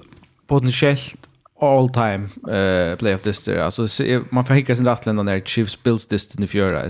potentiellt 0.52 1.30
all 1.64 1.88
time 1.90 2.28
uh, 2.44 2.98
playoff 3.00 3.24
district. 3.24 3.60
Alltså 3.60 3.88
man 4.32 4.46
får 4.46 4.54
hicka 4.54 4.76
sin 4.76 4.86
rattlända 4.86 5.24
när 5.24 5.40
Chiefs 5.40 5.84
Bills 5.84 6.06
district 6.06 6.44
i 6.44 6.48
fjöra. 6.48 6.82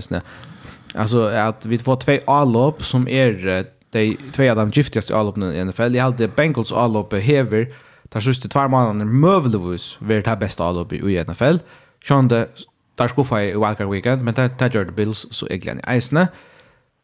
Alltså 0.94 1.22
att 1.22 1.66
vi 1.66 1.78
får 1.78 1.96
två 1.96 2.18
allop 2.26 2.84
som 2.84 3.08
är 3.08 3.66
de 3.90 4.16
två 4.32 4.50
av 4.50 4.56
de 4.56 4.70
giftigaste 4.70 5.16
allopen 5.16 5.42
i 5.42 5.64
NFL. 5.64 5.94
Jag 5.94 6.04
hade 6.04 6.28
Bengals 6.28 6.72
allop 6.72 7.14
hever 7.14 7.66
där 8.02 8.20
sista 8.20 8.48
två 8.48 8.68
månader 8.68 9.04
mövlevis 9.04 9.96
vart 9.98 10.24
det 10.24 10.36
bästa 10.36 10.64
allop 10.64 10.92
i 10.92 11.24
NFL. 11.28 11.56
Sjönde 12.00 12.48
där 12.94 13.08
skuffa 13.08 13.42
i 13.42 13.52
wildcard 13.52 13.90
weekend 13.90 14.22
men 14.22 14.34
det 14.34 14.48
tar 14.48 14.68
det 14.68 14.92
Bills 14.92 15.26
så 15.30 15.46
egentligen 15.46 15.78
glädje 15.78 15.96
isne. 15.96 16.28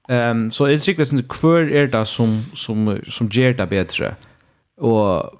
Ehm 0.09 0.51
så 0.51 0.64
är 0.64 0.70
det 0.70 0.81
säkert 0.81 1.09
sen 1.09 1.23
kvar 1.23 1.61
är 1.61 1.87
det 1.87 2.07
som 2.07 2.42
som 2.55 3.01
som 3.09 3.29
ger 3.29 3.55
det 3.55 3.66
bättre. 3.66 4.14
Och 4.77 5.31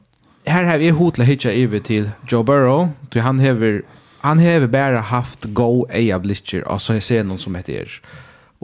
här 0.47 0.65
har 0.65 0.79
vi 0.79 0.91
hotla 0.91 1.25
hitcha 1.25 1.53
över 1.53 1.79
till 1.79 2.11
Joe 2.29 2.43
Burrow. 2.43 2.89
Du 3.11 3.21
han 3.21 3.39
hever 3.39 3.83
han 4.21 4.39
hever 4.39 4.67
bara 4.67 5.01
haft 5.01 5.45
go 5.45 5.87
ejablischer 5.91 6.69
och 6.69 6.83
så 6.83 7.01
ser 7.01 7.25
någon 7.25 7.39
som 7.39 7.55
heter 7.55 8.01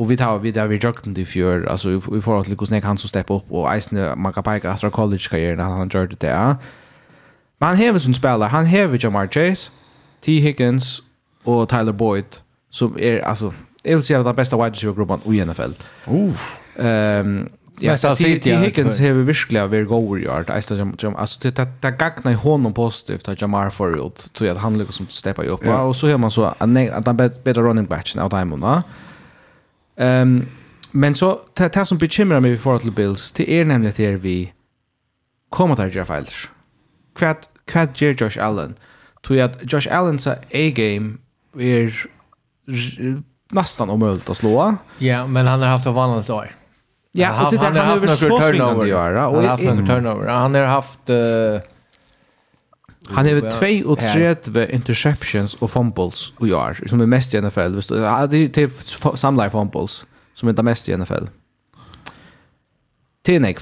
Och 0.00 0.10
vi 0.10 0.16
tar 0.16 0.38
vi 0.38 0.50
där 0.50 0.66
vi 0.66 0.76
joggade 0.76 1.20
i 1.20 1.24
fjör 1.24 1.66
alltså 1.70 1.88
vi 1.88 2.20
får 2.20 2.40
att 2.40 2.48
lyckas 2.48 2.70
när 2.70 2.82
han 2.82 2.98
så 2.98 3.08
steppa 3.08 3.34
upp 3.34 3.52
och 3.52 3.74
Eisner 3.74 4.16
man 4.16 4.32
kan 4.32 4.42
peka 4.42 4.72
efter 4.72 4.90
college 4.90 5.26
karriären 5.30 5.60
han 5.60 5.88
gjorde 5.88 6.06
det 6.06 6.20
där. 6.20 6.56
Men 7.58 7.68
han 7.68 7.78
har 7.78 7.98
som 7.98 8.14
spelare, 8.14 8.48
han 8.48 8.66
har 8.66 9.04
Jamar 9.04 9.26
Chase, 9.26 9.70
T 10.24 10.32
Higgins 10.32 11.02
och 11.44 11.68
Tyler 11.68 11.92
Boyd 11.92 12.24
som 12.70 12.96
är 12.98 13.20
alltså 13.20 13.52
jag 13.82 13.96
vill 13.96 14.04
säga 14.04 14.22
den 14.22 14.34
bästa 14.34 14.56
wide 14.56 14.70
receiver 14.70 14.94
gruppen 14.94 15.34
i 15.34 15.44
NFL. 15.44 15.72
Uff. 16.06 16.58
Ehm 16.78 17.48
Ja, 17.82 17.96
så 17.96 18.14
T 18.16 18.56
Higgins 18.56 18.98
har 18.98 19.12
vi 19.12 19.22
verkligen 19.22 19.70
varit 19.70 19.88
god 19.88 20.20
i 20.20 20.28
år. 20.28 20.44
Alltså 20.50 20.74
det 21.40 21.56
det 21.80 21.90
gagnar 21.98 22.34
honom 22.34 22.74
positivt 22.74 23.28
att 23.28 23.40
Jamar 23.40 23.70
Forreld 23.70 24.32
tror 24.32 24.48
jag 24.48 24.56
att 24.56 24.62
han 24.62 24.78
lyckas 24.78 25.00
steppa 25.08 25.42
upp. 25.42 25.66
Och 25.66 25.96
så 25.96 26.06
hör 26.06 26.16
man 26.16 26.30
så 26.30 26.44
att 26.44 27.06
han 27.06 27.16
bättre 27.16 27.62
running 27.62 27.86
backen 27.86 28.20
av 28.20 28.30
Diamond. 28.30 28.82
Um, 30.00 30.46
men 30.92 31.14
så, 31.14 31.40
det, 31.58 31.74
det 31.74 31.86
som 31.86 31.98
bekymrar 31.98 32.40
mig 32.40 32.56
för 32.56 32.62
forhold 32.62 32.94
Bills, 32.94 33.32
det 33.32 33.50
är 33.50 33.64
nämligen 33.64 33.90
at 33.90 33.96
det 33.96 34.06
er 34.06 34.16
vi 34.16 34.52
kommer 35.50 35.76
där 35.76 35.90
Jeff 35.90 36.08
gjøre 36.08 36.26
Kvat 37.16 37.48
kvat 37.66 38.02
ger 38.02 38.14
Josh 38.20 38.38
Allen? 38.38 38.74
Tror 39.24 39.40
at 39.40 39.72
Josh 39.72 39.88
Allens 39.90 40.26
A-game 40.26 41.18
er 41.58 41.92
nästan 43.52 43.90
omöjligt 43.90 44.30
att 44.30 44.36
slå. 44.36 44.76
Ja, 44.98 45.26
men 45.26 45.46
han 45.46 45.60
har 45.60 45.68
haft 45.68 45.86
ett 45.86 45.94
vanligt 45.94 46.30
år. 46.30 46.50
Ja, 47.12 47.44
och 47.44 47.52
det 47.52 47.58
han 47.58 47.76
har 47.76 47.84
haft 47.84 48.02
några 48.02 48.16
turnover. 48.16 49.16
Han 49.16 49.34
har 49.34 49.42
haft 49.42 49.62
några 49.62 49.86
turnover. 49.86 50.28
Han 50.28 50.54
har 50.54 50.66
haft... 50.66 51.10
Uh, 51.10 51.60
Han 53.14 53.26
har 53.26 53.50
32 53.50 54.66
interceptions 54.70 55.54
och 55.54 55.70
fumbles 55.70 56.32
i 56.40 56.52
år 56.52 56.78
som 56.86 57.00
är 57.00 57.06
mest 57.06 57.34
i 57.34 57.40
NFL. 57.40 57.74
Visst? 57.74 57.90
Ja, 57.90 58.26
det 58.26 58.36
är 58.36 58.48
typ 58.48 58.72
samlar 59.14 59.50
fumbles 59.50 60.04
som 60.34 60.48
är 60.48 60.52
det 60.52 60.62
mest 60.62 60.88
i 60.88 60.96
NFL. 60.96 61.24
Tinnig. 63.24 63.58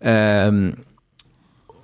Ehm 0.00 0.76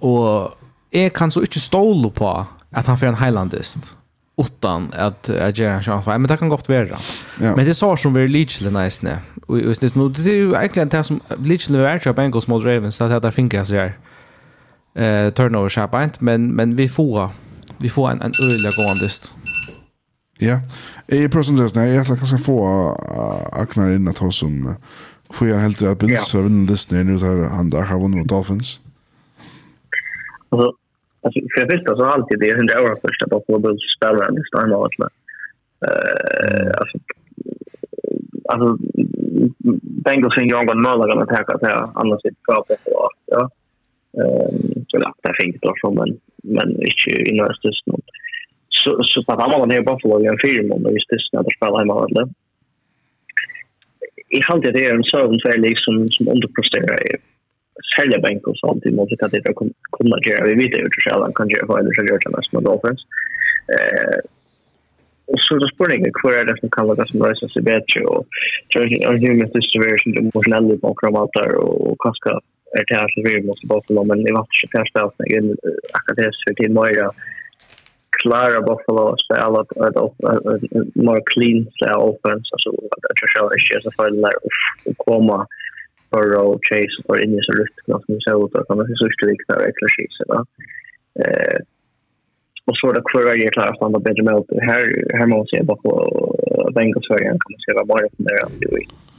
Og 0.00 0.54
är 0.92 1.08
kan 1.08 1.30
så 1.30 1.40
ikke 1.40 1.60
ståla 1.60 2.10
på 2.10 2.46
att 2.72 2.86
han 2.86 2.98
får 2.98 3.06
en 3.06 3.14
Highlandist 3.14 3.96
utan 4.38 4.88
att 4.92 5.28
jeg 5.28 5.52
gjør 5.52 5.76
en 5.76 5.82
chans. 5.82 6.06
Men 6.06 6.28
det 6.28 6.38
kan 6.38 6.48
gott 6.48 6.68
være. 6.68 6.96
Ja. 7.40 7.56
Men 7.56 7.66
det 7.66 7.76
sa 7.76 7.96
som 7.96 8.14
vi 8.14 8.26
Leachly 8.26 8.70
nice 8.70 9.04
nu. 9.04 9.16
Och 9.48 9.60
just 9.60 9.96
nu 9.96 10.08
det 10.08 10.30
är 10.30 10.34
ju 10.34 10.54
egentligen 10.54 10.88
det 10.88 11.04
som 11.04 11.20
er 11.30 11.98
kjøp 11.98 12.16
Bengals 12.16 12.48
mot 12.48 12.64
Ravens 12.64 13.00
att 13.00 13.10
det 13.10 13.20
där 13.20 13.64
seg 13.64 13.78
her. 13.78 13.92
eh, 14.94 15.32
turnover-kämpäint, 15.32 16.20
men, 16.20 16.54
men 16.54 16.76
vi 16.76 16.88
får, 16.88 17.30
vi 17.78 17.88
får 17.88 18.10
en, 18.10 18.22
en 18.22 18.32
överläggande 18.42 19.08
Ja, 20.38 20.60
i 21.06 21.28
procentlösningar, 21.28 21.88
jag 21.88 22.06
tror 22.06 22.16
ganska 22.16 22.38
få 22.38 22.64
eh, 23.16 23.60
aknar 23.60 23.90
innan 23.90 24.14
tar 24.14 24.30
som 24.30 24.74
får 25.32 25.46
helt 25.46 25.82
rätt 25.82 25.98
bild, 25.98 26.18
så 26.18 26.36
jag 26.36 26.42
vet 26.42 26.52
inte 26.52 26.72
lyssna 26.72 27.02
nu 27.02 27.16
där 27.16 27.48
han 27.56 27.70
där 27.70 27.82
har 27.82 28.00
vunnit 28.00 28.28
Dolphins. 28.28 28.80
Alltså, 30.48 30.72
alltså, 31.22 31.40
för 31.54 31.66
det 31.66 31.76
första 31.76 31.96
så 31.96 32.04
har 32.04 32.12
alltid 32.12 32.38
det 32.38 32.56
hundra 32.56 32.82
år 32.82 32.98
första 33.06 33.28
på 33.28 33.40
på 33.40 33.58
Bulls 33.58 33.82
spelaren 33.96 34.38
i 34.38 34.42
Steinmark. 34.48 34.94
Uh, 35.00 35.06
eh, 35.86 36.72
alltså, 36.80 36.98
alltså 38.48 38.76
Bengals 40.04 40.34
fick 40.34 40.50
jag 40.52 40.60
en 40.60 40.66
gång 40.66 40.82
mål 40.82 41.10
att 41.10 41.22
attacka 41.22 41.58
till 41.58 41.68
annars 41.94 42.20
inte 42.24 42.40
bra 42.46 42.64
ja. 43.26 43.50
Ehm 44.18 44.70
så 44.90 44.96
ja, 45.04 45.14
det 45.22 45.42
finns 45.42 45.56
då 45.60 45.74
som 45.80 45.94
men 45.94 46.10
men 46.42 46.68
inte 46.70 47.30
i 47.30 47.32
nästes 47.40 47.76
nu. 47.86 47.94
Så 48.68 48.90
så 49.02 49.22
på 49.22 49.32
vad 49.36 49.58
man 49.58 49.70
är 49.70 49.82
Buffalo 49.82 50.24
i 50.24 50.26
en 50.26 50.38
film 50.38 50.72
och 50.72 50.92
just 50.92 51.10
det 51.10 51.18
när 51.32 51.42
det 51.42 51.56
spelar 51.56 51.78
hemma 51.78 52.06
eller. 52.10 52.28
I 54.28 54.40
har 54.48 54.72
det 54.72 54.86
är 54.86 54.94
en 54.94 55.04
sån 55.04 55.40
för 55.42 55.58
liksom 55.58 56.08
som 56.10 56.28
underpresterar 56.28 56.98
ju. 57.06 57.16
Sälja 57.96 58.18
bänk 58.18 58.46
och 58.46 58.58
sånt 58.58 58.86
i 58.86 58.90
måste 58.90 59.24
att 59.26 59.32
det 59.32 59.52
kommer 59.54 59.72
komma 59.90 60.16
göra 60.26 60.44
vi 60.44 60.54
vet 60.54 60.78
ju 60.78 60.82
hur 60.82 60.90
själva 61.04 61.32
kan 61.32 61.48
göra 61.48 61.66
vad 61.66 61.84
det 61.84 61.92
ska 61.92 62.04
göra 62.04 62.30
med 62.30 62.44
små 62.44 62.60
Dolphins. 62.60 63.02
Eh 63.74 64.20
och 65.32 65.40
så 65.40 65.54
då 65.54 65.68
spår 65.68 65.86
spårning 65.86 66.12
kvar 66.12 66.32
är 66.32 66.44
det 66.44 66.60
som 66.60 66.70
kan 66.70 66.86
vara 66.86 67.06
som 67.06 67.22
rörelse 67.22 67.48
sig 67.48 67.62
bättre 67.62 68.00
och 68.04 68.26
tror 68.72 68.86
jag 68.86 69.12
det 69.12 69.18
ju 69.26 69.34
mest 69.34 69.52
det 69.52 69.62
som 70.02 70.12
emotionellt 70.18 70.80
bakom 70.80 71.16
allt 71.16 71.32
där 71.32 71.54
och 71.54 71.96
kanske 72.04 72.30
är 72.78 72.84
det 72.88 72.94
här 73.00 73.08
som 73.08 73.22
vi 73.22 73.46
måste 73.48 73.66
Buffalo, 73.66 74.04
men 74.04 74.18
i 74.28 74.32
vart 74.32 74.48
24 74.50 74.84
spelsning 74.90 75.56
akademiskt 75.98 76.42
för 76.44 76.54
till 76.54 76.72
Moira 76.72 77.10
klara 78.22 78.60
Buffalo 78.68 79.02
att 79.12 79.24
spela 79.26 79.60
ett 79.88 80.96
more 81.06 81.22
clean 81.32 81.60
style 81.74 82.04
offense 82.10 82.48
alltså 82.54 82.70
att 82.94 83.04
jag 83.08 83.14
tror 83.16 83.30
jag 83.34 83.52
är 83.54 83.80
så 83.80 83.90
för 83.96 84.06
att 84.90 84.96
komma 84.96 85.46
för 86.10 86.26
och 86.44 86.60
chase 86.68 86.96
för 87.06 87.24
in 87.24 87.38
i 87.38 87.40
så 87.42 87.52
rytmen 87.52 88.00
som 88.06 88.20
så 88.20 88.58
att 88.58 88.66
kan 88.66 88.76
man 88.76 88.86
så 89.02 89.08
strikt 89.16 89.48
där 89.48 89.68
extra 89.68 89.88
shit 89.94 90.12
så 90.18 90.24
eh 91.24 91.58
och 92.68 92.76
så 92.76 92.92
det 92.92 93.02
kvar 93.10 93.26
är 93.26 93.50
klart 93.50 93.70
att 93.70 93.80
man 93.80 94.02
bättre 94.02 94.22
med 94.22 94.44
här 94.70 94.82
här 95.18 95.26
måste 95.26 95.56
jag 95.56 95.66
bara 95.66 95.76
Buffalo 95.76 96.70
Bengals 96.74 97.06
för 97.06 97.18
kan 97.18 97.52
man 97.52 97.64
se 97.64 97.72
vad 97.78 97.88
mer 97.88 98.08
från 98.16 98.26
där 98.26 99.09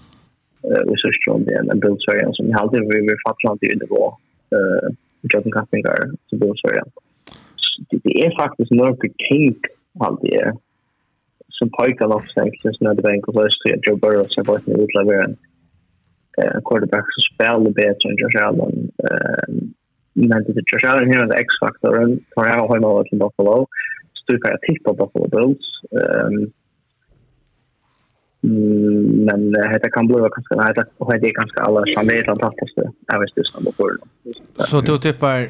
resursgrunden 0.63 1.55
än 1.57 1.69
en 1.69 1.79
bildsörjan 1.79 2.33
som 2.33 2.51
hade 2.53 2.79
vi 2.79 3.15
fattland 3.27 3.63
i 3.63 3.75
nivå 3.75 4.17
jobbkattningar 5.33 5.97
till 6.29 6.39
bildsörjan. 6.39 6.87
Det 7.89 8.25
är 8.25 8.35
faktiskt 8.35 8.71
några 8.71 8.95
ting 9.29 9.55
allt 9.99 10.21
det 10.21 10.53
som 11.49 11.69
pojkar 11.69 12.15
också 12.15 12.39
egentligen 12.39 12.75
när 12.79 12.93
det 12.93 13.01
bänk 13.01 13.27
och 13.27 13.33
så 13.33 13.69
är 13.69 13.79
Joe 13.87 13.95
Burrow 13.95 14.25
som 14.29 14.43
var 14.43 14.61
en 14.65 14.79
utleverare 14.81 15.35
en 16.37 16.61
quarterback 16.65 17.05
som 17.13 17.21
spelar 17.33 17.69
bättre 17.69 18.09
än 18.09 18.17
Josh 18.17 18.43
Allen. 18.43 18.91
Men 20.13 20.43
det 20.43 20.63
Josh 20.73 20.91
Allen 20.91 21.13
här 21.13 21.23
är 21.23 21.41
X-faktoren 21.41 22.19
tar 22.35 22.45
jag 22.45 22.73
hemma 22.73 23.03
till 23.03 23.19
Buffalo. 23.19 23.67
Stupar 24.23 24.49
jag 24.49 24.61
tipp 24.61 24.83
på 24.83 24.93
Buffalo 24.93 25.27
Bills 25.27 25.67
men 28.41 29.51
det 29.51 29.89
kan 29.93 30.07
bli 30.07 30.15
ganska 30.15 30.55
nej 30.55 30.73
det 30.75 30.85
det 31.21 31.27
är 31.27 31.33
ganska 31.33 31.61
alla 31.61 31.85
som 31.85 32.09
är 32.09 32.25
fantastiskt 32.25 32.77
jag 33.07 33.19
vet 33.19 33.29
inte 33.37 33.49
som 33.49 33.73
på 33.77 33.89
det 33.89 34.65
så 34.65 34.81
du 34.81 34.97
tippar 34.97 35.49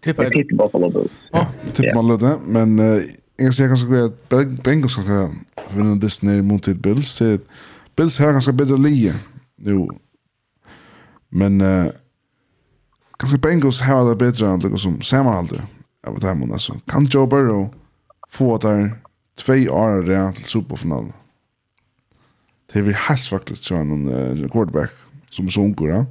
tippar 0.00 0.24
jag 0.24 0.32
tippar 0.32 0.64
Buffalo 0.64 0.90
Bills. 0.90 1.12
Ja 1.32 1.46
tippar 1.72 1.94
man 1.94 2.08
lite 2.12 2.38
men 2.46 2.78
jag 3.36 3.54
ska 3.54 3.66
kanske 3.66 3.86
gå 3.86 4.04
att 4.04 4.62
Bengals 4.62 4.92
ska 4.92 5.30
vinna 5.76 5.94
Disney 5.94 6.42
mot 6.42 6.62
till 6.62 6.76
Bills. 6.76 7.18
Det 7.18 7.40
Bills 7.96 8.18
har 8.18 8.32
ganska 8.32 8.52
bättre 8.52 8.76
linje 8.76 9.14
nu. 9.56 9.88
Men 11.28 11.62
kanske 13.18 13.38
Bengals 13.38 13.80
har 13.80 14.08
det 14.08 14.16
bättre 14.16 14.46
än 14.46 14.60
det 14.60 14.78
som 14.78 15.02
sammanhållet 15.02 15.62
av 16.06 16.20
det 16.20 16.26
här 16.26 16.34
månaden 16.34 16.60
så 16.60 16.74
kan 16.86 17.04
Joe 17.04 17.26
Burrow 17.26 17.74
få 18.30 18.58
där 18.58 18.98
två 19.38 19.52
år 19.52 20.02
redan 20.02 20.32
till 20.32 20.44
superfinalen 20.44 21.12
Det 22.72 22.78
är 22.78 22.82
väl 22.82 22.94
helt 22.94 23.26
faktiskt 23.26 23.64
så 23.64 23.74
en 23.74 24.48
quarterback 24.52 24.90
som 25.30 25.46
är 25.46 25.50
så 25.50 25.60
ung. 25.60 25.76
Ja. 25.78 26.06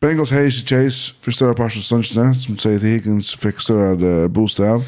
Bengals 0.00 0.30
Hayes 0.30 0.64
Chase 0.64 1.14
för 1.20 1.30
större 1.30 1.54
pass 1.54 1.76
av 1.76 1.80
Sunshine 1.80 2.34
som 2.34 2.58
säger 2.58 2.76
att 2.76 2.82
Higgins 2.82 3.34
fick 3.34 3.60
större 3.60 4.28
bostav. 4.28 4.84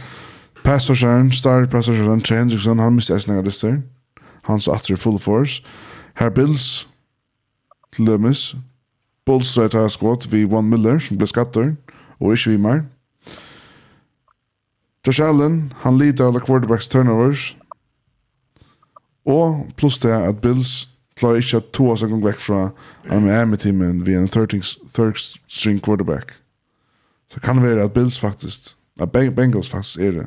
Pastorsen, 0.62 1.32
star 1.32 1.66
pastorsen, 1.66 2.20
Trey 2.20 2.38
Hendrickson, 2.38 2.78
han 2.78 2.94
miste 2.94 3.14
eisen 3.14 3.36
av 3.36 3.44
disse. 3.44 3.82
Han 4.42 4.60
så 4.60 4.72
after 4.72 4.94
i 4.94 4.96
full 4.96 5.18
force. 5.18 5.62
Her 6.14 6.30
Bills, 6.30 6.88
til 7.96 8.06
dømes. 8.06 8.54
Bulls 9.26 9.58
rett 9.58 9.72
har 9.72 9.88
skott 9.88 10.26
vi 10.32 10.44
Von 10.44 10.70
Miller, 10.70 10.98
som 10.98 11.18
ble 11.18 11.26
skatter, 11.26 11.74
og 12.20 12.32
ikke 12.32 12.50
vi 12.50 12.56
mer. 12.56 12.82
Josh 15.06 15.22
Allen, 15.22 15.72
han 15.82 15.98
lider 15.98 16.26
alle 16.26 16.40
quarterbacks 16.40 16.88
turnovers, 16.88 17.56
Og 19.28 19.68
pluss 19.78 20.00
det 20.02 20.12
at 20.12 20.40
Bills 20.42 20.88
klarar 21.18 21.38
ikke 21.42 21.60
at 21.60 21.70
to 21.76 21.90
av 21.92 21.98
seg 22.00 22.10
gang 22.10 22.22
vekk 22.24 22.40
fra 22.42 22.60
Miami-teamen 23.06 24.00
vi 24.06 24.16
en 24.18 24.30
30-string 24.32 25.80
quarterback. 25.84 26.32
Så 27.32 27.40
kan 27.40 27.60
det 27.60 27.68
være 27.68 27.84
at 27.86 27.94
Bills 27.94 28.18
faktisk, 28.20 28.74
at 29.00 29.12
Bengals 29.12 29.70
faktisk 29.70 30.00
er 30.00 30.12
det, 30.16 30.26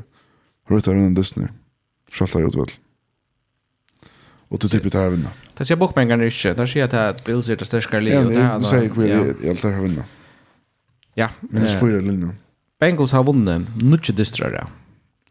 har 0.65 0.77
ut 0.77 0.87
av 0.87 0.95
rundt 0.97 1.17
Disney, 1.17 1.49
skjøltar 2.13 2.45
i 2.45 2.49
utvill. 2.49 2.71
Og 4.53 4.61
til 4.61 4.71
typet 4.77 4.93
her 4.93 5.09
vinna. 5.09 5.33
Det 5.57 5.65
sier 5.67 5.79
bokmengene 5.79 6.29
ikke, 6.29 6.53
det 6.55 6.69
sier 6.69 6.87
at 6.87 7.21
Bills 7.25 7.49
er 7.49 7.59
det 7.59 7.67
største 7.67 7.99
livet. 7.99 8.31
Ja, 8.33 8.55
det 8.61 8.69
sier 8.69 8.87
ikke 8.87 9.01
vi, 9.03 9.11
jeg 9.11 9.51
alt 9.51 9.65
her 9.65 9.81
vinna. 9.81 10.07
Ja. 11.15 11.29
Minnes 11.49 11.75
fyra 11.79 12.01
linjer. 12.03 12.33
Bengals 12.79 13.13
har 13.15 13.23
vunnet, 13.25 13.69
nukkje 13.79 14.15
distrare. 14.17 14.65
Ja. 14.65 14.84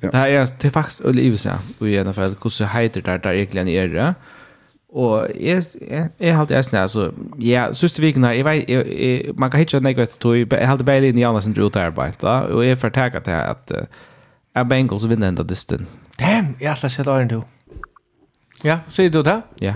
Ja. 0.05 0.11
Det 0.11 0.17
här 0.19 0.29
är 0.29 0.49
det 0.61 0.69
är 0.69 0.71
faktiskt 0.71 1.01
öll 1.01 1.19
i 1.19 1.37
ja. 1.45 1.87
I 1.87 1.99
alla 1.99 2.12
fall 2.12 2.35
hur 2.43 2.51
så 2.51 2.64
heter 2.64 3.03
där 3.03 3.19
där 3.19 3.35
egentligen 3.35 3.69
är 3.69 3.88
det. 3.88 4.14
Och 4.88 5.31
är 5.31 5.64
är 6.19 6.33
halt 6.33 6.51
är 6.51 6.62
snä 6.62 6.88
så 6.88 7.12
ja, 7.38 7.75
sista 7.75 8.03
veckan 8.03 8.25
här 8.25 8.35
jag 8.35 8.45
vet 8.45 9.38
man 9.38 9.51
kan 9.51 9.61
hitta 9.61 9.81
något 9.81 9.99
att 9.99 10.19
tog 10.19 10.37
jag 10.53 10.67
hade 10.67 10.85
bara 10.85 10.97
in 10.97 11.19
i 11.19 11.25
Anders 11.25 11.47
and 11.47 11.55
Drew 11.55 11.71
arbete 11.77 12.27
och 12.27 12.64
är 12.64 12.77
förtäckat 12.77 13.25
det 13.25 13.45
att 13.45 13.71
är 14.55 14.64
Bengals 14.64 15.05
vinner 15.05 15.29
ända 15.29 15.43
distan. 15.43 15.87
Damn, 16.19 16.55
jag 16.61 16.79
ska 16.79 16.88
sätta 16.88 17.19
iron 17.19 17.29
då. 17.29 17.45
Ja, 18.62 18.79
säger 18.88 19.11
du 19.11 19.23
det? 19.23 19.40
Ja. 19.59 19.75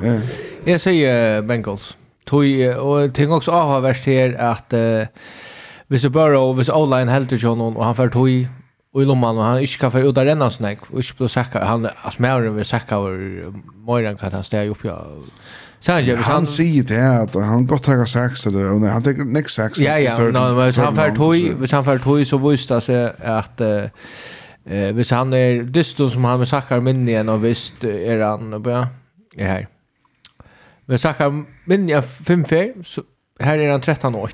Jag 0.65 0.81
säger 0.81 1.43
Bengals. 1.43 1.97
Tog 2.25 2.45
och 2.79 3.15
tänk 3.15 3.31
också 3.31 3.51
avhörst 3.51 4.07
här 4.07 4.35
att 4.35 4.75
Hvis 5.89 6.05
Burrow, 6.07 6.57
hvis 6.57 6.69
O-line 6.69 7.09
helter 7.09 7.37
John 7.37 7.61
och 7.61 7.85
han 7.85 7.95
får 7.95 8.09
tog 8.09 8.47
i 9.03 9.05
lomman 9.05 9.39
och 9.39 9.45
han 9.45 9.61
inte 9.61 9.79
kan 9.79 9.91
få 9.91 9.99
ut 9.99 10.15
den 10.15 10.43
och 10.43 10.53
snack 10.53 10.79
och 10.91 10.97
inte 10.97 11.15
på 11.15 11.29
säkra 11.29 11.65
han 11.65 11.89
smäller 12.13 12.51
med 12.51 12.67
säkra 12.67 12.99
och 12.99 13.11
Moiran 13.75 14.17
kan 14.17 14.33
han 14.33 14.45
stäga 14.45 14.71
upp 14.71 14.85
ja 14.85 15.07
Sanjay 15.81 16.17
han 16.17 16.47
säger 16.47 16.83
det 16.83 17.23
att 17.23 17.35
han 17.35 17.67
gott 17.67 17.87
har 17.87 18.07
sex 18.07 18.47
eller 18.47 18.73
och 18.73 18.81
han 18.81 19.03
tar 19.03 19.25
next 19.25 19.55
sex 19.55 19.79
Ja 19.79 19.99
ja 19.99 20.19
no 20.19 20.55
men 20.55 20.75
han 20.75 20.97
för 20.97 21.17
toy 21.17 21.53
hvis 21.55 21.73
han 21.73 21.85
för 21.85 21.99
toy 21.99 22.25
så 22.25 22.39
visst 22.39 22.71
visste 22.71 22.81
sig 22.81 23.13
att 23.25 23.61
eh 23.61 24.95
hvis 24.95 25.11
han 25.11 25.33
är 25.33 25.63
dysto 25.63 26.11
som 26.11 26.25
han 26.25 26.39
med 26.39 26.49
sakar 26.49 26.81
minne 26.81 27.11
igen 27.11 27.29
och 27.29 27.45
visst 27.45 27.85
är 27.85 28.21
han 28.21 28.63
ja 28.65 28.89
är 29.37 29.47
här 29.47 29.69
Men 30.87 30.99
säkra 30.99 31.45
minne 31.65 32.03
fem 32.03 32.45
fel 32.45 32.85
så 32.85 33.03
här 33.41 33.59
är 33.59 33.71
han 33.71 33.81
13 33.81 34.15
år. 34.15 34.31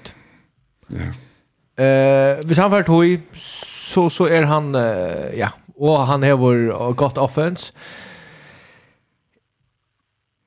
Ja. 0.89 1.85
Eh 1.85 2.45
hvis 2.45 2.59
han 2.59 2.71
för 2.71 2.83
toy 2.83 3.21
så 3.35 3.74
så, 3.95 4.09
så 4.11 4.27
er 4.27 4.49
han, 4.51 4.75
ja, 5.39 5.53
og 5.79 6.07
han 6.11 6.27
har 6.27 6.41
vår 6.41 6.95
godt 6.99 7.19
offense. 7.19 7.73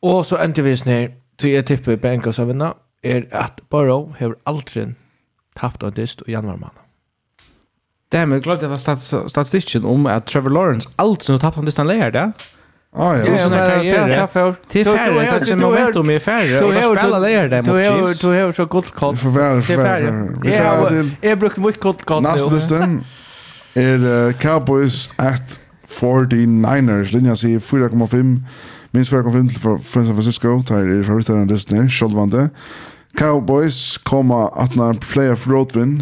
Og 0.03 0.25
så 0.25 0.37
endte 0.43 0.63
vi 0.63 0.75
ned, 0.85 1.15
så 1.41 1.47
jeg 1.47 1.65
tipper 1.65 1.97
Bengals 2.01 2.39
av 2.39 2.51
vinner, 2.51 2.75
er 3.03 3.25
at 3.31 3.61
Burrow 3.71 4.11
har 4.19 4.35
aldri 4.45 4.91
tapt 5.57 5.83
en 5.83 5.95
dist 5.95 6.21
og 6.25 6.29
januar 6.29 6.57
mann. 6.57 6.75
Det 8.09 8.17
här 8.17 8.25
med 8.25 8.43
glad 8.43 8.59
det 8.59 8.67
var 8.67 9.27
statistiken 9.27 9.85
om 9.85 10.05
att 10.05 10.25
Trevor 10.25 10.49
Lawrence 10.49 10.89
aldri 10.95 11.33
har 11.33 11.39
tappat 11.39 11.57
av 11.57 11.65
dist 11.65 11.77
han 11.77 11.87
leger 11.87 12.11
det. 12.11 12.31
Ah, 12.95 13.15
ja, 13.15 13.25
ja, 13.25 13.37
ja, 13.37 13.83
ja, 13.83 14.07
ja, 14.07 14.27
ja, 14.33 14.53
Till 14.69 14.85
färre, 14.85 15.19
det 15.19 15.25
kanske 15.25 15.55
momentum 15.55 16.09
är 16.09 16.19
färre. 16.19 16.65
Och 16.65 16.73
då 16.73 16.99
spelar 16.99 17.21
det 17.21 17.47
där 17.47 17.61
mot 17.61 18.07
Chiefs. 18.07 18.21
Du 18.21 18.27
har 18.27 18.51
så 18.51 18.65
gott 18.65 18.91
koll. 18.91 19.17
Till 19.17 19.75
färre. 19.75 20.29
Jag 21.21 21.29
har 21.29 21.35
brukt 21.35 21.57
mycket 21.57 21.81
gott 21.81 22.05
koll. 22.05 22.23
Nästa 22.23 22.49
listan 22.49 23.05
er 23.77 24.33
Cowboys 24.41 25.07
at 25.21 25.59
49ers. 25.87 27.13
Linja 27.13 27.35
sier 27.37 27.61
4,5. 27.63 28.37
Minst 28.95 29.13
4,5 29.13 29.49
til 29.53 29.59
San 29.59 30.13
Francisco. 30.15 30.61
Tar 30.65 30.85
er 30.85 31.03
favoritter 31.05 31.41
av 31.41 31.49
Disney, 31.49 31.87
sjølvande. 31.89 32.49
Cowboys 33.17 33.97
kommer 34.05 34.49
at 34.61 34.75
når 34.75 35.01
playoff 35.01 35.47
roadwin. 35.49 36.01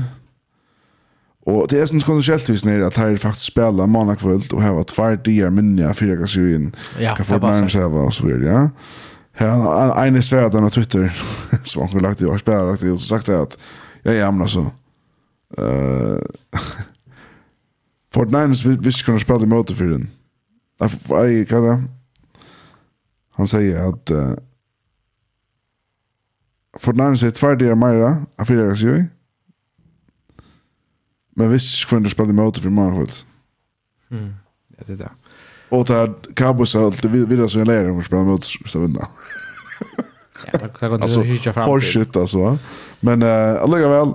Og 1.45 1.67
det 1.69 1.77
er 1.77 1.89
sånn 1.89 2.01
konsentreltvis 2.01 2.63
nere 2.65 2.87
at 2.87 2.97
her 2.97 3.17
faktisk 3.21 3.51
spela 3.51 3.85
mandag 3.85 4.17
kvöld 4.23 4.49
og 4.49 4.63
heva 4.65 4.85
tvær 4.89 5.19
dier 5.27 5.51
minja 5.53 5.91
fyrir 5.93 6.17
ekka 6.17 6.29
sjuvin. 6.31 6.71
Ja, 6.97 7.13
kan 7.17 7.27
få 7.27 7.37
nærmest 7.37 7.77
heva 7.77 8.07
og 8.07 8.15
så 8.17 8.25
videre, 8.25 8.49
ja. 8.49 8.63
Her 9.35 9.51
han 9.51 10.15
en 10.15 10.23
sværa 10.23 10.49
den 10.49 10.65
av 10.65 10.73
Twitter 10.73 11.11
som 11.67 11.83
han 11.83 11.91
kunne 11.91 12.07
lagt 12.07 12.23
i 12.23 12.25
og 12.25 12.39
spela 12.41 12.71
lagt 12.71 12.85
i 12.87 12.89
og 12.89 12.97
så 12.97 13.13
sagt 13.13 13.29
det 13.29 13.37
at 13.37 13.57
ja, 14.05 14.15
ja, 14.23 14.31
men 14.31 14.45
altså 14.47 14.63
uh, 15.59 16.17
Fort 18.15 18.31
Niners 18.31 18.65
visst 18.65 19.05
kunna 19.05 19.19
spela 19.19 19.43
i 19.43 19.45
möte 19.45 19.75
för 19.75 19.85
den. 19.85 20.09
Jag 21.09 21.47
kan 21.47 21.63
det. 21.63 21.83
Han 23.31 23.47
säger 23.47 23.89
att 23.89 24.11
uh, 24.11 24.33
Fort 26.79 26.95
Niners 26.95 27.23
är 27.23 27.31
tvärdiga 27.31 27.75
Majra 27.75 28.25
av 28.37 28.45
fyra 28.45 28.61
jag 28.61 28.77
säger. 28.77 29.05
Men 31.35 31.51
visst 31.51 31.89
kunna 31.89 32.09
spela 32.09 32.29
i 32.29 32.33
möte 32.33 32.69
många 32.69 32.89
Marholt. 32.89 33.25
Mm, 34.11 34.33
ja, 34.77 34.83
det 34.87 34.93
är 34.93 34.97
det. 34.97 35.11
Och 35.69 35.85
där 35.85 36.33
Cowboys 36.35 36.73
har 36.73 36.85
alltid 36.85 37.11
vid, 37.11 37.29
vidare 37.29 37.49
som 37.49 37.59
jag 37.59 37.67
lärde 37.67 37.91
om 37.91 37.99
att 37.99 38.05
spela 38.05 38.23
mot 38.23 38.45
så 38.45 38.79
vinna. 38.79 39.07
Ja, 40.53 40.59
det 40.59 40.79
kan 40.79 40.93
inte 40.93 41.19
hyra 41.19 41.53
fram 41.53 41.53
till. 41.53 41.63
Horseshit 41.63 42.15
alltså. 42.15 42.57
Men 42.99 43.23
uh, 43.23 43.61
alligevel, 43.61 44.13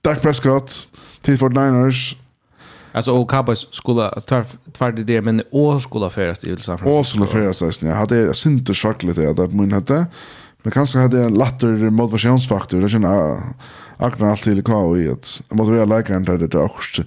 Dak 0.00 0.22
Prescott, 0.22 0.90
till 1.20 1.38
49ers, 1.38 2.16
Alltså 2.94 3.12
och 3.12 3.30
Cowboys 3.30 3.66
skulle 3.70 4.10
tvär 4.78 4.92
det 4.92 5.04
det 5.04 5.20
men 5.20 5.42
å 5.50 5.80
skulle 5.80 6.10
färdas 6.10 6.40
till 6.40 6.58
San 6.58 6.78
Francisco. 6.78 6.98
Och 6.98 7.06
skulle 7.06 7.26
färdas 7.26 7.62
nästan. 7.62 7.88
Jag 7.88 7.96
hade 7.96 8.34
synte 8.34 8.74
schacklet 8.74 9.16
det 9.16 9.30
att 9.30 9.52
men 9.52 9.72
hade 9.72 10.06
men 10.62 10.72
kanske 10.72 10.98
hade 10.98 11.24
en 11.24 11.34
latter 11.34 11.90
motivationsfaktor. 11.90 12.80
Det 12.80 12.88
känner 12.88 13.38
Akna 13.96 14.30
allt 14.30 14.42
till 14.42 14.64
kvar 14.64 14.96
i 14.96 15.10
att 15.10 15.40
motivera 15.50 15.84
läkaren 15.84 16.24
där 16.24 16.38
det 16.38 16.58
också 16.58 17.02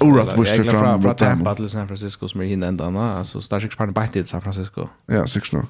orat 0.00 0.38
vurs 0.38 0.56
det 0.56 0.64
fram 0.64 1.00
mot 1.00 1.18
dem. 1.18 1.28
Jag 1.28 1.38
glömde 1.38 1.68
San 1.68 1.88
Francisco 1.88 2.28
som 2.28 2.40
är 2.40 2.44
hinna 2.44 2.66
ända 2.66 2.86
annan. 2.86 3.16
Alltså 3.16 3.38
där 3.38 3.60
sig 3.60 3.70
fan 3.70 3.92
bänt 3.92 4.16
i 4.16 4.24
San 4.24 4.40
Francisco. 4.42 4.88
Ja, 5.06 5.26
sex 5.26 5.52
nog. 5.52 5.64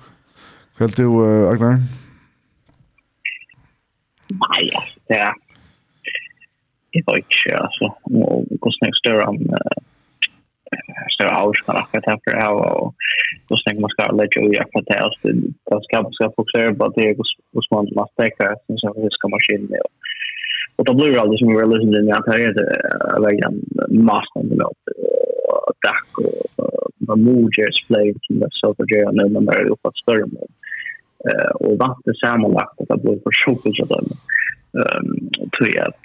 Helt 0.78 0.96
du 0.96 1.06
Agnar? 1.48 1.82
Nej, 4.28 4.72
ja 5.06 5.34
jag 6.92 7.14
vet 7.14 7.24
inte 7.34 7.58
alltså 7.64 7.84
och 8.04 8.44
hur 8.50 8.58
kostnader 8.58 8.92
större 9.02 9.22
än 9.30 9.38
större 11.14 11.34
hus 11.46 11.58
kan 11.66 11.74
jag 11.92 12.02
ta 12.04 12.18
det 12.24 12.42
här 12.42 12.54
och 12.54 12.94
hur 13.38 13.46
kostnader 13.48 13.80
man 13.80 13.90
ska 13.94 14.02
lägga 14.20 14.38
ut 14.46 14.56
jag 14.58 14.84
det 14.86 14.94
här. 14.94 15.04
alltså 15.04 15.28
det 15.70 15.82
ska 15.86 16.10
ska 16.12 16.32
fokusera 16.36 16.74
på 16.74 16.88
det 16.96 17.16
hos 17.52 17.70
man 17.70 17.88
man 17.94 18.08
stäcker 18.12 18.54
sen 18.66 18.78
så 18.78 18.92
det 19.04 19.10
ska 19.10 19.28
maskin 19.28 19.66
det 19.70 19.82
och 20.76 20.84
då 20.84 20.94
blir 20.94 21.12
det 21.12 21.20
alltså 21.20 21.36
som 21.36 21.48
vi 21.48 21.54
realiserade 21.54 22.02
när 22.02 22.12
det 22.12 22.32
hade 23.10 23.26
vägen 23.26 23.54
massan 24.08 24.46
med 24.48 24.58
något 24.58 24.84
attack 25.70 26.08
och 26.24 26.42
man 27.08 27.22
mojer 27.22 27.66
display 27.66 28.14
som 28.22 28.40
det 28.40 28.48
så 28.50 28.74
för 28.74 28.84
det 28.86 29.12
nu 29.12 29.22
när 29.28 29.40
man 29.40 29.48
är 29.48 29.70
uppe 29.72 29.82
på 29.82 29.92
större 30.02 30.24
och 31.54 31.78
vant 31.78 32.04
det 32.04 32.16
sammanlagt 32.16 32.80
att 32.80 32.88
det 32.88 33.02
blir 33.02 33.18
för 33.24 33.32
sjukt 33.44 33.76
så 33.76 33.84
där 33.84 34.02
ehm 34.80 35.30
tror 35.54 35.68
jag 35.76 35.86
att 35.88 36.04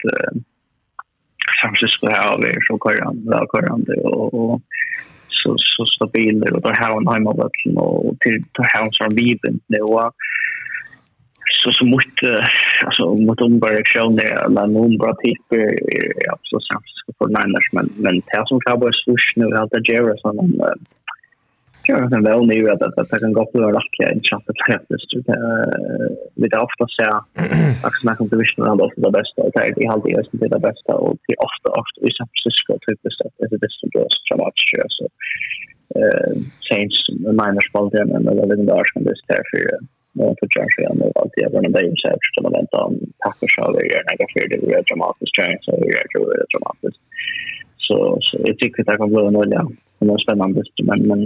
Francisco 1.67 2.07
har 2.07 2.37
vi 2.37 2.53
så 2.67 2.77
körande, 2.85 3.31
välkörande 3.31 3.93
och, 3.93 4.33
och 4.33 4.61
så, 5.29 5.55
så 5.57 5.85
stabiler 5.85 6.53
och 6.55 6.61
där 6.61 6.75
har 6.81 6.93
han 6.93 7.07
hemmavällen 7.13 7.77
och 7.77 8.19
till, 8.19 8.43
till 8.43 8.65
har 8.71 8.79
han 8.79 8.91
som 8.91 9.15
viven 9.15 9.59
nu 9.67 9.79
och 9.79 10.11
så 11.63 11.71
så 11.71 11.85
mot 11.85 12.03
alltså 12.85 13.15
mot 13.15 13.41
ombarrektioner 13.41 14.45
eller 14.45 14.67
någon 14.67 14.97
bra 14.97 15.15
typer 15.23 15.57
är 15.57 16.31
absolut 16.33 16.67
sämst 16.71 16.95
för 17.17 17.27
Niners 17.27 17.67
men 17.71 17.89
men 17.95 18.15
det 18.19 18.43
som 18.45 18.59
Cowboys 18.59 19.05
först 19.05 19.37
nu 19.37 19.45
det 19.45 19.91
Jerry 19.91 20.17
som 20.17 20.39
en 20.39 20.53
jag 21.87 22.09
kan 22.11 22.23
väl 22.23 22.47
nu 22.47 22.69
att 22.69 22.81
att 22.81 23.09
det 23.11 23.19
kan 23.19 23.33
gå 23.33 23.45
på 23.51 23.57
rakt 23.77 23.95
här 24.03 24.13
i 24.17 24.21
chatta 24.29 24.51
faktiskt 24.71 25.11
vi 26.41 26.47
det 26.49 26.59
ofta 26.67 26.85
så 26.97 27.09
att 27.85 27.95
snacka 28.01 28.23
om 28.23 28.29
division 28.29 28.65
round 28.65 28.81
of 28.81 28.93
the 29.03 29.11
best 29.17 29.33
och 29.37 29.51
det 29.53 29.83
är 29.85 29.91
alltid 29.93 30.11
just 30.17 30.31
det 30.31 30.59
bästa 30.69 30.93
och 31.03 31.15
det 31.27 31.35
ofta 31.47 31.67
ofta 31.81 31.97
i 32.07 32.09
San 32.17 32.27
Francisco 32.29 32.71
typ 32.85 32.99
det 33.03 33.11
är 33.43 33.49
det 33.51 33.67
är 33.67 33.75
så 33.79 33.87
så 34.29 34.33
mycket 34.41 34.91
så 34.97 35.05
eh 35.99 36.31
change 36.69 36.95
the 37.25 37.33
minor 37.41 37.63
spot 37.69 37.91
där 37.93 38.05
men 38.11 38.21
det 38.25 38.43
är 38.43 38.47
den 38.55 38.69
där 38.71 38.83
som 38.91 39.03
det 39.03 39.13
är 39.39 39.43
för 39.51 39.61
för 40.39 40.47
Josh 40.53 40.77
Allen 40.89 41.01
och 41.01 41.13
allt 41.19 41.33
det 41.35 41.49
där 41.53 41.61
med 41.75 41.97
sig 42.03 42.15
så 42.33 42.37
man 42.45 42.57
väntar 42.59 42.81
om 42.87 42.93
Packers 43.23 43.53
har 43.59 43.71
det 43.75 43.83
so 43.91 43.99
några 44.07 44.25
för 44.33 44.39
det 44.51 44.57
är 44.77 44.83
dramatiskt 44.89 45.35
så 45.63 45.69
det 45.81 45.87
är 46.43 46.51
dramatiskt. 46.53 47.01
Så 47.87 47.97
så 48.25 48.33
jag 48.47 48.57
tycker 48.59 48.83
det 48.83 48.97
kan 48.97 49.09
bli 49.13 49.25
en 49.25 49.41
olja 49.41 49.61
det 50.07 50.13
är 50.13 50.25
spännande 50.25 50.61
men 50.89 50.99
men 51.09 51.19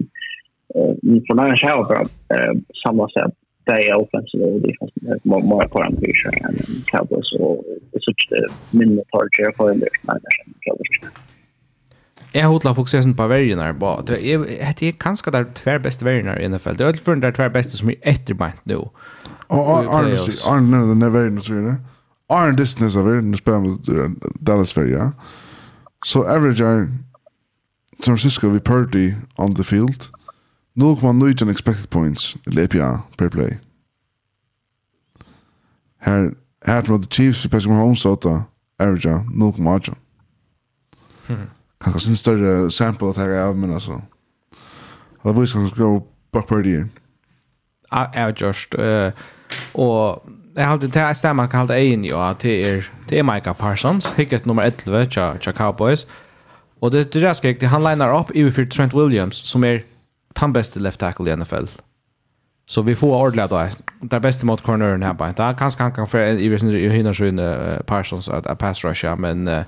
för 1.27 1.33
när 1.33 1.47
jag 1.47 1.57
kör 1.57 2.01
eh 2.01 2.53
samma 2.83 3.09
sätt 3.09 3.33
they 3.65 3.91
offensive 3.91 4.45
och 4.45 4.61
defensive 4.61 5.19
more 5.23 5.43
more 5.43 5.67
på 5.67 5.81
en 5.81 5.95
pitch 5.95 6.25
and 6.25 6.85
Cowboys 6.85 7.33
och 7.39 7.63
such 7.93 8.29
the 8.29 8.47
minimal 8.77 9.03
here 9.37 9.51
for 9.57 9.71
en 9.71 9.79
där 9.79 9.89
and 10.09 10.21
Cowboys. 10.61 11.13
Jag 12.33 12.41
har 12.41 12.49
hotla 12.49 12.75
fokuserat 12.75 13.17
på 13.17 13.27
varierna 13.27 13.73
bara. 13.73 14.01
Det 14.01 14.25
är 14.25 14.39
det 14.79 14.87
är 14.87 14.91
kanske 14.91 15.31
där 15.31 15.43
tvär 15.43 15.79
bästa 15.79 16.05
varierna 16.05 16.39
i 16.39 16.49
NFL. 16.49 16.75
Det 16.77 16.83
är 16.83 16.93
för 16.93 17.15
där 17.15 17.31
tvär 17.31 17.49
bästa 17.49 17.77
som 17.77 17.89
är 17.89 17.95
efterbant 18.01 18.55
nu. 18.63 18.75
Och 18.75 18.91
Arne 19.49 20.17
Arne 20.47 20.77
den 20.77 20.99
där 20.99 21.09
varierna 21.09 21.41
så 21.41 21.53
det. 21.53 21.75
Arne 22.27 22.57
distance 22.57 22.99
av 22.99 23.05
varierna 23.05 23.37
spelar 23.37 23.59
mot 23.59 23.87
Dallas 24.39 24.73
Fair. 24.73 25.11
Så 26.05 26.23
average 26.23 26.57
San 28.03 28.17
Francisco 28.17 28.49
vi 28.49 28.59
Purdy 28.59 29.13
on 29.37 29.55
the 29.55 29.63
field. 29.63 30.05
0,9 30.75 31.51
expected 31.51 31.89
points 31.89 32.37
eller 32.47 32.63
EPA 32.63 33.01
per 33.17 33.29
play. 33.29 33.57
Her, 35.99 36.35
her 36.65 36.83
mot 36.87 37.01
the 37.01 37.07
Chiefs, 37.07 37.47
Patrick 37.47 37.69
Mahomes 37.69 38.05
åtta, 38.05 38.43
average 38.79 39.05
0,8. 39.05 39.95
Mm. 41.29 41.49
Kanske 41.81 41.99
sin 41.99 42.17
större 42.17 42.71
sample 42.71 43.09
att 43.09 43.17
jag 43.17 43.47
av 43.47 43.57
men 43.57 43.73
alltså. 43.73 44.01
Det 45.23 45.31
var 45.31 45.41
ju 45.41 45.47
som 45.47 45.69
skulle 45.69 46.01
Brock 46.31 46.47
Purdy. 46.47 46.83
Avgjørst. 47.91 48.73
just 48.73 49.15
og 49.73 50.23
jeg 50.55 50.65
har 50.65 50.71
alltid, 50.71 50.89
det 50.89 51.01
er 51.01 51.13
stemmen 51.13 51.49
kan 51.49 51.59
hålla 51.59 51.79
in 51.79 52.05
ju 52.05 52.15
att 52.15 52.39
det 52.39 52.63
är 52.63 52.89
det 53.09 53.19
är 53.19 53.23
Micah 53.23 53.53
Parsons, 53.53 54.05
hicket 54.17 54.45
nummer 54.45 54.63
11, 54.63 55.05
tja, 55.05 55.37
tja 55.39 55.51
Cowboys. 55.51 56.07
Og 56.81 56.91
det, 56.91 57.13
det 57.13 57.37
ska 57.37 57.47
jag 57.47 57.69
han 57.69 57.83
liner 57.83 58.19
upp 58.19 58.31
i 58.35 58.51
för 58.51 58.65
Trent 58.65 58.93
Williams, 58.93 59.35
som 59.35 59.63
er 59.63 59.81
den 60.39 60.53
beste 60.53 60.79
left 60.79 60.99
tackle 60.99 61.31
i 61.31 61.35
NFL. 61.35 61.65
Så 62.65 62.81
vi 62.81 62.95
får 62.95 63.15
ordla 63.15 63.47
då. 63.47 63.67
Det 64.01 64.19
bästa 64.19 64.45
mot 64.45 64.61
cornern 64.61 65.03
här 65.03 65.13
bara. 65.13 65.31
Det 65.31 65.55
kanske 65.59 65.83
han 65.83 65.91
kan 65.91 66.07
för 66.07 66.19
i 66.19 66.49
vissa 66.49 66.65
hinner 66.65 67.13
så 67.13 67.83
Parsons 67.83 68.29
att 68.29 68.59
pass 68.59 68.83
rusha 68.83 69.15
men 69.15 69.43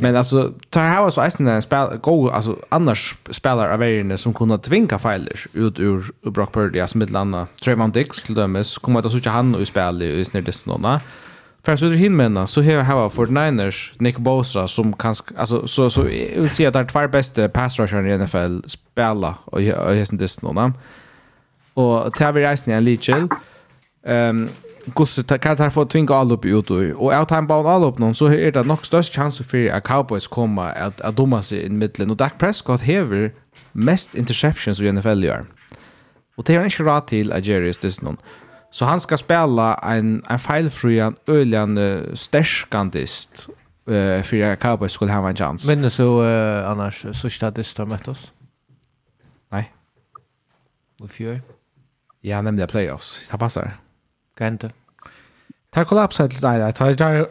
men 0.00 0.16
alltså 0.16 0.52
tar 0.70 0.80
här 0.80 1.10
så 1.10 1.20
är 1.20 1.48
en 1.48 1.62
spel 1.62 1.98
go 2.02 2.30
alltså 2.30 2.56
annars 2.68 3.16
spelare 3.30 3.72
av 3.72 3.78
varierna 3.78 4.16
som 4.16 4.34
kunde 4.34 4.58
tvinga 4.58 4.98
failer 4.98 5.46
ut 5.52 5.78
ur 5.80 6.30
Brock 6.30 6.52
Purdy 6.52 6.86
som 6.86 7.02
ett 7.02 7.10
landa 7.10 7.46
Trevon 7.64 7.90
Dix 7.90 8.22
till 8.22 8.34
dömes 8.34 8.78
kommer 8.78 9.00
att 9.00 9.12
så 9.12 9.30
han 9.30 9.54
och 9.54 9.66
spela 9.66 10.04
i 10.04 10.24
snärdesnona. 10.24 10.88
Mm 10.88 11.00
Fast 11.64 11.82
ut 11.82 11.98
hin 11.98 12.16
menna 12.16 12.46
så 12.46 12.60
här 12.60 12.82
har 12.82 13.10
för 13.10 13.26
Niners 13.26 13.92
Nick 13.98 14.18
Bosa 14.18 14.68
som 14.68 14.92
kan 14.92 15.14
alltså 15.36 15.66
så 15.66 15.90
så 15.90 16.00
jag 16.00 16.42
vill 16.42 16.50
säga 16.50 16.70
där 16.70 16.84
två 16.84 17.08
bästa 17.08 17.48
pass 17.48 17.78
rusher 17.78 18.06
i 18.06 18.18
NFL 18.18 18.68
spela 18.68 19.34
och 19.44 19.62
jag 19.62 19.98
är 19.98 20.16
det 20.18 20.42
någon. 20.42 20.72
Och 21.74 22.14
Tavi 22.14 22.46
Rice 22.46 22.72
en 22.72 22.84
Litchell. 22.84 23.28
Ehm 24.06 24.48
Gusse 24.94 25.38
kan 25.38 25.56
ta 25.56 25.70
få 25.70 25.84
tvinga 25.84 26.14
all 26.14 26.32
upp 26.32 26.44
ut 26.44 26.70
och 26.70 26.76
och 26.76 27.12
out 27.12 27.28
time 27.28 27.42
ball 27.42 27.66
all 27.66 27.84
upp 27.84 27.98
någon 27.98 28.14
så 28.14 28.26
är 28.26 28.52
det 28.52 28.62
nog 28.62 28.86
störst 28.86 29.14
chans 29.14 29.38
för 29.38 29.70
att 29.70 29.84
Cowboys 29.84 30.26
komma 30.26 30.70
att 30.70 31.00
att 31.00 31.16
domma 31.16 31.42
sig 31.42 31.62
i 31.62 31.68
mitten 31.68 32.10
och 32.10 32.16
Dak 32.16 32.38
Prescott 32.38 32.80
häver 32.80 33.32
mest 33.72 34.14
interceptions 34.14 34.80
i 34.80 34.92
NFL 34.92 35.24
gör. 35.24 35.44
Och 36.36 36.44
det 36.44 36.54
är 36.54 36.64
inte 36.64 36.82
rätt 36.82 37.06
till 37.06 37.32
Ajeris 37.32 37.78
det 37.78 38.02
någon. 38.02 38.16
Så 38.70 38.84
han 38.84 39.00
ska 39.00 39.16
spela 39.16 39.74
en 39.74 40.22
en 40.28 40.38
feilfrian 40.38 41.16
öljan 41.26 41.78
uh, 41.78 42.14
eh 43.86 44.22
för 44.22 44.42
att 44.42 44.58
Cowboys 44.60 44.92
skulle 44.92 45.12
ha 45.12 45.28
en 45.28 45.36
chans. 45.36 45.66
Men 45.66 45.90
så 45.90 46.22
uh, 46.22 46.70
annars 46.70 47.06
så 47.12 47.30
står 47.30 47.50
det 47.50 47.64
stämmer 47.64 47.96
med 47.96 48.08
oss. 48.08 48.32
Nej. 49.50 49.72
Vad 50.98 51.10
fjör? 51.10 51.40
Ja, 52.20 52.42
nämnde 52.42 52.66
playoffs. 52.66 53.28
Det 53.30 53.38
passar. 53.38 53.76
Gante. 54.38 54.70
Tar 55.70 55.84
kollapsa 55.84 56.28
till 56.28 56.40
dig. 56.40 56.72
Tar 56.72 56.94
tar 56.94 57.24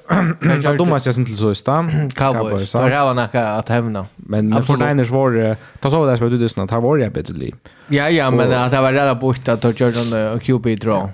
tar 0.61 0.77
dumma 0.77 0.99
sig 0.99 1.13
till 1.13 1.37
så 1.37 1.55
stam. 1.55 2.09
Cowboys. 2.15 2.71
Tar 2.71 2.89
hava 2.89 3.13
naka 3.13 3.47
att 3.47 3.69
hävna. 3.69 4.05
Men 4.15 4.49
men 4.49 4.63
för 4.63 4.77
Niners 4.77 5.09
var 5.09 5.55
ta 5.79 5.91
så 5.91 6.05
där 6.05 6.17
så 6.17 6.29
du 6.29 6.37
det. 6.37 6.67
Tar 6.67 6.81
var 6.81 6.97
jag 6.97 7.13
bättre 7.13 7.33
liv. 7.33 7.55
Ja 7.87 8.09
ja, 8.09 8.31
men 8.31 8.53
att 8.53 8.71
det 8.71 8.81
var 8.81 8.93
redan 8.93 9.19
bort 9.19 9.47
att 9.47 9.79
Jordan 9.79 10.33
och 10.33 10.41
QB 10.41 10.79
draw. 10.79 11.09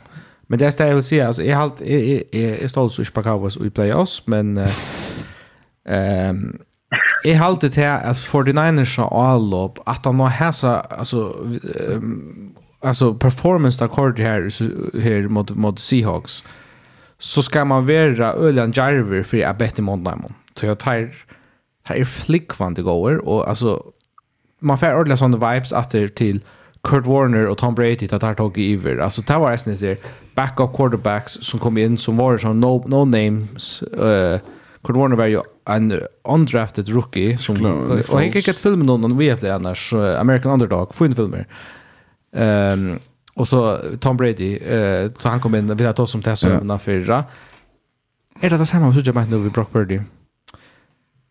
Men 0.53 0.59
det 0.59 0.65
är 0.65 0.77
det 0.77 0.87
jag 0.87 0.95
vill 0.95 1.03
säga. 1.03 1.27
Alltså, 1.27 1.43
jag, 1.43 1.57
halt, 1.57 1.81
jag, 1.85 2.01
jag, 2.01 2.23
jag 2.31 2.43
är 2.43 2.67
stolt 2.67 3.13
på 3.13 3.23
Cowboys 3.23 3.57
i 3.57 3.69
playoffs, 3.69 4.27
men 4.27 4.57
uh, 4.57 4.69
um, 6.29 6.59
jag 7.23 7.37
har 7.37 7.45
alltid 7.45 7.73
till 7.73 7.83
att 7.83 8.17
49ers 8.17 8.97
har 8.97 9.33
Allop, 9.33 9.79
att 9.85 10.05
han 10.05 10.19
har 10.19 10.27
häsa 10.27 10.81
alltså, 10.81 11.17
um, 11.87 12.55
alltså 12.81 13.13
performance 13.13 13.85
akkord 13.85 14.19
här, 14.19 14.41
här 15.01 15.27
mot, 15.27 15.49
mot 15.49 15.79
Seahawks 15.79 16.43
så 17.17 17.43
ska 17.43 17.65
man 17.65 17.85
vara 17.85 18.33
Ölian 18.33 18.71
jarver 18.73 19.23
för 19.23 19.43
att 19.43 19.57
bättre 19.57 19.83
mot 19.83 20.05
dem. 20.05 20.33
Så 20.55 20.65
jag 20.65 20.79
tar 20.79 21.11
här 21.83 21.95
är 21.95 22.05
flickvande 22.05 22.81
går 22.81 23.27
och 23.27 23.49
alltså 23.49 23.83
man 24.59 24.77
får 24.77 24.93
ordentligt 24.93 25.19
sådana 25.19 25.53
vibes 25.53 25.73
att 25.73 25.89
det 25.91 26.15
till 26.15 26.43
Kurt 26.87 27.05
Warner 27.05 27.47
och 27.47 27.57
Tom 27.57 27.75
Brady 27.75 28.07
att 28.11 28.21
tar 28.21 28.33
tag 28.33 28.57
i 28.57 28.71
Iver. 28.71 28.97
Alltså 28.97 29.21
det 29.21 29.37
var 29.37 29.51
nästan 29.51 29.77
så 29.77 29.95
backup 30.35 30.75
quarterbacks 30.75 31.31
som 31.41 31.59
kom 31.59 31.77
in 31.77 31.97
som 31.97 32.17
var 32.17 32.37
som 32.37 32.59
no 32.59 32.83
no 32.87 33.05
names 33.05 33.81
eh 33.81 34.39
Kurt 34.83 34.95
Warner 34.95 35.15
var 35.15 35.25
ju 35.25 35.41
en 35.69 36.01
undrafted 36.23 36.89
rookie 36.89 37.37
som 37.37 37.65
och 38.09 38.19
han 38.19 38.25
gick 38.25 38.47
ett 38.47 38.59
film 38.59 38.85
någon 38.85 39.17
vi 39.17 39.29
vet 39.29 39.43
annars 39.43 39.93
American 39.93 40.51
Underdog 40.51 40.95
fin 40.95 41.15
filmer. 41.15 41.47
Ehm 42.35 42.91
um, 42.91 42.99
och 43.35 43.47
så 43.47 43.79
Tom 43.99 44.17
Brady 44.17 44.55
eh 44.55 45.11
så 45.19 45.29
han 45.29 45.39
kom 45.39 45.55
in 45.55 45.75
vi 45.75 45.85
har 45.85 45.93
tagit 45.93 46.09
som 46.09 46.21
testar 46.21 46.49
yeah. 46.49 46.77
förra. 46.77 47.23
Är 48.41 48.49
det 48.49 48.57
det 48.57 48.65
samma 48.65 48.93
som 48.93 49.01
jag 49.05 49.15
menar 49.15 49.27
nu 49.27 49.37
vid 49.37 49.51
Brock 49.51 49.71
Purdy? 49.71 49.99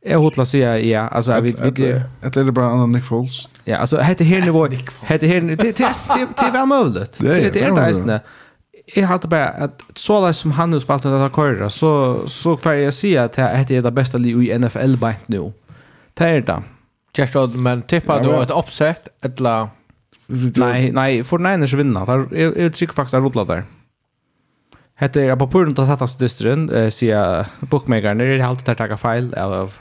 Jag 0.04 0.18
hotla 0.18 0.44
säga 0.44 0.78
ja, 0.78 1.08
alltså 1.08 1.40
vi 1.40 1.54
vi 1.62 1.90
ett 2.22 2.32
det 2.32 2.52
bara 2.52 2.66
annan 2.66 2.92
Nick 2.92 3.04
Foles. 3.04 3.48
Ja, 3.64 3.76
alltså 3.76 4.00
heter 4.00 4.24
här 4.24 4.40
nivå 4.40 4.66
heter 5.02 5.26
här 5.26 5.40
det 5.40 5.56
det 5.56 5.72
det 6.36 6.50
var 6.52 6.66
möjligt. 6.66 7.18
Det 7.18 7.58
är 7.58 7.74
det 7.84 7.90
isne. 7.90 8.20
Jag 8.94 9.06
hade 9.06 9.28
bara 9.28 9.48
att 9.48 9.80
så 9.94 10.26
där 10.26 10.32
som 10.32 10.50
han 10.50 10.70
nu 10.70 10.80
spelat 10.80 11.06
att 11.06 11.32
korra 11.32 11.70
så 11.70 12.20
så 12.26 12.56
får 12.56 12.74
jag 12.74 12.94
säga 12.94 13.24
att 13.24 13.32
det 13.32 13.42
är 13.42 13.82
det 13.82 13.90
bästa 13.90 14.18
i 14.18 14.58
NFL 14.58 14.96
bänt 14.96 15.28
nu. 15.28 15.52
Det 16.14 16.24
är 16.24 16.40
det. 16.40 16.62
Just 17.16 17.36
att 17.36 17.54
man 17.54 17.82
tippar 17.82 18.24
då 18.24 18.42
ett 18.42 18.50
upset 18.50 19.08
eller 19.22 19.68
Nej, 20.56 20.92
nej, 20.92 21.24
för 21.24 21.38
Niners 21.38 21.72
vinna. 21.72 22.04
Där 22.04 22.34
är 22.34 22.70
tycker 22.70 22.94
faktiskt 22.94 23.14
att 23.14 23.22
rotla 23.22 23.44
där. 23.44 23.64
Hette 24.94 25.22
är 25.22 25.36
på 25.36 25.48
puren 25.48 25.74
att 25.78 25.88
sätta 25.88 26.08
sig 26.08 26.18
distrin, 26.18 26.70
eh, 26.70 26.90
säga 26.90 27.46
bookmakern, 27.60 28.18
det 28.18 28.24
är 28.24 28.44
alltid 28.44 28.68
att 28.68 28.78
ta 28.78 28.96
fel 28.96 29.34
av 29.34 29.72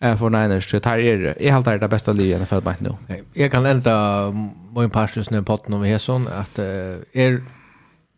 för 0.00 0.30
Niners. 0.30 0.70
Så 0.70 0.80
här 0.84 0.98
är 0.98 1.50
helt 1.50 1.66
är 1.66 1.78
det 1.78 1.88
bästa 1.88 2.12
livet 2.12 2.40
i 2.40 2.42
NFL 2.42 2.60
bara 2.60 2.76
nu. 2.78 2.94
Jag 3.32 3.52
kan 3.52 3.66
ända 3.66 4.30
min 4.76 4.90
passus 4.90 5.30
nu 5.30 5.38
på 5.42 5.44
potten 5.44 5.74
om 5.74 5.98
sån 5.98 6.28
att 6.28 6.58
är 7.12 7.42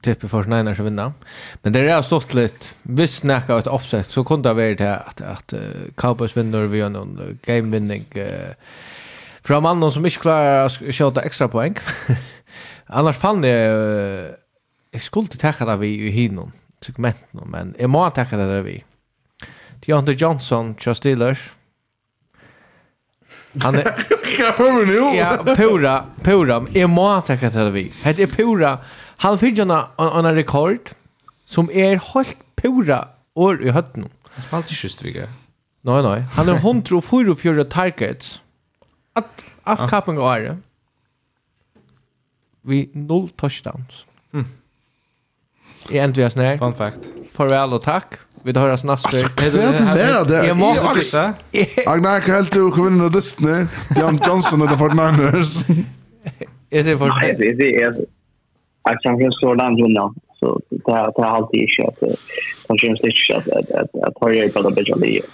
typ 0.03 0.31
för 0.31 0.45
Niners 0.45 0.81
att 0.81 0.87
vinna. 0.87 1.13
Men 1.63 1.73
det 1.73 1.91
är 1.91 2.03
stått 2.03 2.35
lite 2.35 2.67
visst 2.83 3.15
snacka 3.15 3.59
ett 3.59 3.67
offset 3.67 4.11
så 4.11 4.25
kunde 4.25 4.49
det 4.49 4.55
vara 4.55 4.75
det 4.75 4.97
att 4.97 5.21
att 5.21 5.55
Cowboys 5.95 6.37
vinner 6.37 6.67
vi 6.67 6.81
en 6.81 7.39
game 7.43 7.79
winning 7.79 8.05
från 9.43 9.63
mannen 9.63 9.91
som 9.91 10.07
inte 10.07 10.19
klarar 10.19 10.67
att 10.67 10.73
skjuta 10.73 11.23
extra 11.23 11.49
poäng. 11.49 11.75
Annars 12.87 13.17
fann 13.17 13.43
jag 13.43 14.41
jag 14.91 15.03
skulle 15.03 15.27
tacka 15.27 15.65
det 15.65 15.77
vi 15.77 15.89
i 15.89 16.11
hinon 16.11 16.53
segmenten 16.81 17.41
men 17.45 17.75
jag 17.79 17.91
må 17.91 18.11
täcka 18.11 18.37
det 18.37 18.63
vi. 18.63 18.85
Deontay 19.87 20.15
Johnson, 20.15 20.75
Charles 20.79 20.99
Steelers, 20.99 21.51
Han 23.59 23.75
är 23.75 23.83
Pura 24.57 24.85
nu. 24.85 25.17
Ja, 25.17 25.55
pura, 25.57 26.05
pura. 26.23 26.67
Jag 26.73 26.91
må 26.91 27.21
tacka 27.21 27.51
till 27.51 27.71
vi. 27.71 27.93
Det 28.03 28.19
är 28.21 28.27
pura. 28.27 28.79
Han 29.17 29.39
fick 29.39 29.59
en 29.59 29.71
en 30.27 30.35
rekord 30.35 30.91
som 31.45 31.71
är 31.71 32.15
helt 32.15 32.37
pura 32.57 33.09
år 33.35 33.63
i 33.63 33.71
hötten. 33.71 34.09
Han 34.31 34.43
spalt 34.43 34.71
i 34.71 34.75
Sjöstviga. 34.75 35.29
Nej, 35.81 36.03
nej. 36.03 36.25
Han 36.35 36.49
har 36.49 36.55
144 36.55 37.65
targets. 37.65 38.43
Att 39.13 39.51
att 39.63 39.91
kapen 39.91 40.15
går 40.15 40.37
är. 40.37 40.57
Vi 42.63 42.91
noll 42.95 43.29
touchdowns. 43.29 44.07
Mm. 44.33 44.47
I 45.91 45.99
ändvärst 45.99 46.37
nej. 46.37 46.59
Fun 46.59 46.73
fact. 46.73 46.99
Farväl 47.33 47.73
och 47.73 47.83
tack. 47.83 48.15
Vi 48.43 48.53
tar 48.53 48.69
hans 48.69 48.85
nasper. 48.85 49.25
Alltså, 49.25 49.57
vad 49.57 49.99
är 49.99 50.25
det? 50.25 50.47
Jag 50.47 50.57
måste 50.57 50.95
pissa. 50.95 51.35
Agnar 51.87 52.21
kan 52.21 52.35
helt 52.35 52.57
och 52.57 52.87
vinna 52.87 53.09
lyssna. 53.09 53.69
Jan 53.97 54.19
Johnson 54.27 54.63
eller 54.63 54.77
Fortniners. 54.77 55.65
Jag 56.69 56.85
ser 56.85 56.97
Fortniners. 56.97 57.23
Nej, 57.23 57.37
det 57.39 57.49
är 57.49 57.91
det. 57.91 58.07
Jag 58.85 59.01
kan 59.03 59.21
inte 59.21 59.37
stå 59.37 59.55
den 59.55 59.77
rundan. 59.77 60.15
Så 60.39 60.61
det 60.71 60.93
här 60.93 61.11
tar 61.13 61.25
alltid 61.25 61.61
inte 61.61 61.89
att 61.89 62.19
de 62.69 62.79
känner 62.79 62.97
sig 62.97 63.13
inte 63.37 63.59
att 63.59 63.95
att 64.09 64.15
har 64.21 64.31
hjälp 64.31 64.57
av 64.57 64.63
det 64.63 64.71
bättre 64.71 65.01
livet. 65.01 65.31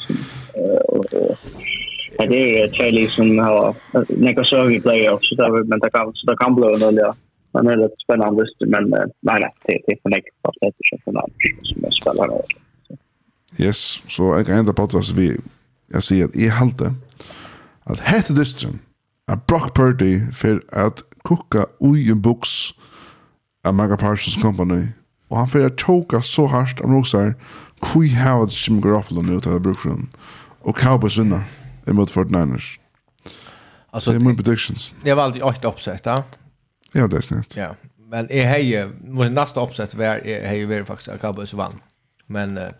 Det 2.19 2.61
är 2.61 2.73
Charlie 2.73 3.09
som 3.09 3.39
har 3.39 3.75
några 4.09 4.45
sög 4.45 4.75
i 4.75 4.81
playoff. 4.81 5.21
Men 5.65 5.81
det 5.81 5.91
kan 5.91 6.13
så 6.15 6.27
det 6.31 6.37
kan 6.37 6.55
bli 6.55 6.75
en 6.75 6.83
olja 6.83 7.15
men 7.53 7.65
det 7.65 7.73
är 7.73 7.77
lite 7.77 7.95
spännande 8.05 8.45
men 8.67 8.91
nej 8.91 9.41
nej 9.41 9.53
det 9.67 9.93
är 9.93 9.99
för 10.03 10.11
mycket 10.11 10.35
för 10.43 10.49
att 10.49 10.55
det 10.61 10.67
är 10.67 10.73
så 10.91 10.97
som 11.05 11.15
jag 11.83 11.93
spelar 11.93 12.25
spelare 12.25 12.43
Yes, 13.61 14.03
så 14.09 14.35
jeg 14.37 14.47
kan 14.47 14.59
enda 14.59 14.73
podcast 14.73 15.17
vi, 15.17 15.31
jeg 15.95 16.03
sier 16.03 16.29
at 16.29 16.37
jeg 16.37 16.53
halte 16.53 16.93
at 17.87 18.03
hette 18.05 18.35
distren 18.37 18.81
at 19.29 19.43
Brock 19.49 19.75
Purdy 19.75 20.21
for 20.33 20.61
at 20.73 21.03
kukka 21.25 21.65
ui 21.81 22.11
en 22.11 22.23
buks 22.23 22.75
av 23.65 23.75
Mega 23.75 23.97
Parsons 23.97 24.37
Company 24.43 24.83
og 25.31 25.39
han 25.39 25.49
fyrir 25.51 25.71
at 25.71 25.79
tjoka 25.81 26.21
så 26.23 26.47
hardt 26.53 26.83
av 26.85 26.93
roksar 26.93 27.33
kui 27.81 28.11
hava 28.15 28.47
til 28.51 28.59
Jimmy 28.67 28.83
Garoppolo 28.83 29.23
nu 29.23 29.41
til 29.41 29.61
bruksrun 29.61 30.11
og 30.61 30.77
Cowboys 30.77 31.19
vinna 31.19 31.45
imot 31.89 32.11
49ers 32.11 32.77
Alltså, 33.97 34.11
det 34.11 34.17
är 34.17 34.21
min 34.21 34.37
predictions. 34.37 34.93
Det 35.05 35.15
var 35.15 35.23
alltid 35.23 35.43
åtta 35.43 35.69
uppsätt, 35.69 36.07
ja? 36.07 36.25
Ja, 36.93 37.07
det 37.07 37.17
är 37.17 37.21
snett. 37.21 37.57
Ja, 37.57 37.75
men 38.11 38.29
jag 38.31 38.49
har 38.49 38.57
ju, 38.59 38.91
vår 39.01 39.29
nästa 39.29 39.61
uppsätt 39.61 39.95
var, 39.95 40.05
jag 40.05 40.49
har 40.49 40.55
ju 40.55 40.67
varit 40.67 40.87
faktiskt 40.87 41.09
att 41.09 41.21
Cowboys 41.21 41.53
vann. 41.53 41.81
Men 42.33 42.59
uh, 42.59 42.71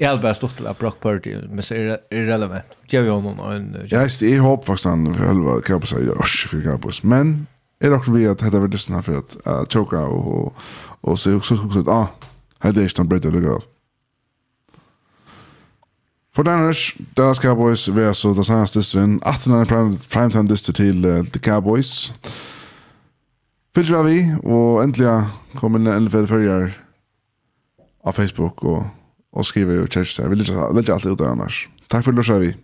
jeg 0.00 0.08
har 0.08 0.20
bare 0.22 0.34
stått 0.34 0.56
til 0.58 0.66
at 0.66 0.78
Brock 0.78 1.00
Purdy, 1.00 1.34
men 1.50 1.62
så 1.62 1.76
er 1.76 1.88
det 1.90 1.98
irrelevant. 2.10 2.76
Gjør 2.90 3.06
jo 3.06 3.16
noen 3.26 3.40
en... 3.44 3.66
Uh, 3.76 3.86
Ja, 3.92 4.06
jeg 4.08 4.40
håper 4.40 4.72
faktisk 4.72 4.90
han 4.90 5.08
for 5.14 5.26
helva 5.28 5.58
Kapos 5.66 5.92
er 5.92 6.06
ikke 6.08 6.52
for 6.54 6.64
Kapos, 6.64 7.02
men 7.04 7.34
er 7.80 7.94
akkurat 7.96 8.16
vi 8.16 8.28
at 8.28 8.40
dette 8.42 8.60
var 8.60 8.72
det 8.72 8.80
sånn 8.80 9.02
for 9.04 9.20
at 9.20 9.36
uh, 9.44 9.62
Choka 9.72 10.02
og, 10.08 10.54
og, 11.02 11.18
så 11.18 11.30
er 11.30 11.38
også 11.38 11.58
sagt, 11.74 11.88
ah, 11.92 12.10
her 12.64 12.72
er 12.72 12.88
ikke 12.88 13.02
den 13.02 13.12
brøyde 13.12 13.34
lykke 13.36 13.58
av. 13.58 13.68
For 16.30 16.46
Danners, 16.46 16.94
Dallas 17.18 17.40
Cowboys 17.42 17.88
vil 17.90 18.06
altså 18.12 18.30
det 18.36 18.46
seneste 18.46 18.80
distrin, 18.80 19.18
18. 19.26 19.98
primetime 20.12 20.48
distrin 20.48 20.78
til 20.78 21.04
uh, 21.04 21.24
The 21.26 21.42
Cowboys. 21.42 22.12
Fyllt 23.74 23.90
vi 23.90 23.96
av 23.98 24.06
vi, 24.06 24.20
og 24.44 24.80
endelig 24.82 25.16
kommer 25.58 25.82
NFL-følger 25.98 26.72
av 28.04 28.12
Facebook 28.12 28.64
og, 28.64 28.86
og 29.32 29.46
skriver 29.46 29.74
jo 29.74 29.86
kjærester. 29.86 30.22
där. 30.22 30.30
Vi 30.30 30.36
lägger, 30.36 30.74
lägger 30.74 30.92
allt 30.92 31.06
ut 31.06 31.18
där 31.18 31.24
annars. 31.24 31.68
for 31.90 32.02
för 32.02 32.10
att 32.10 32.16
du 32.16 32.22
lyssnade. 32.22 32.54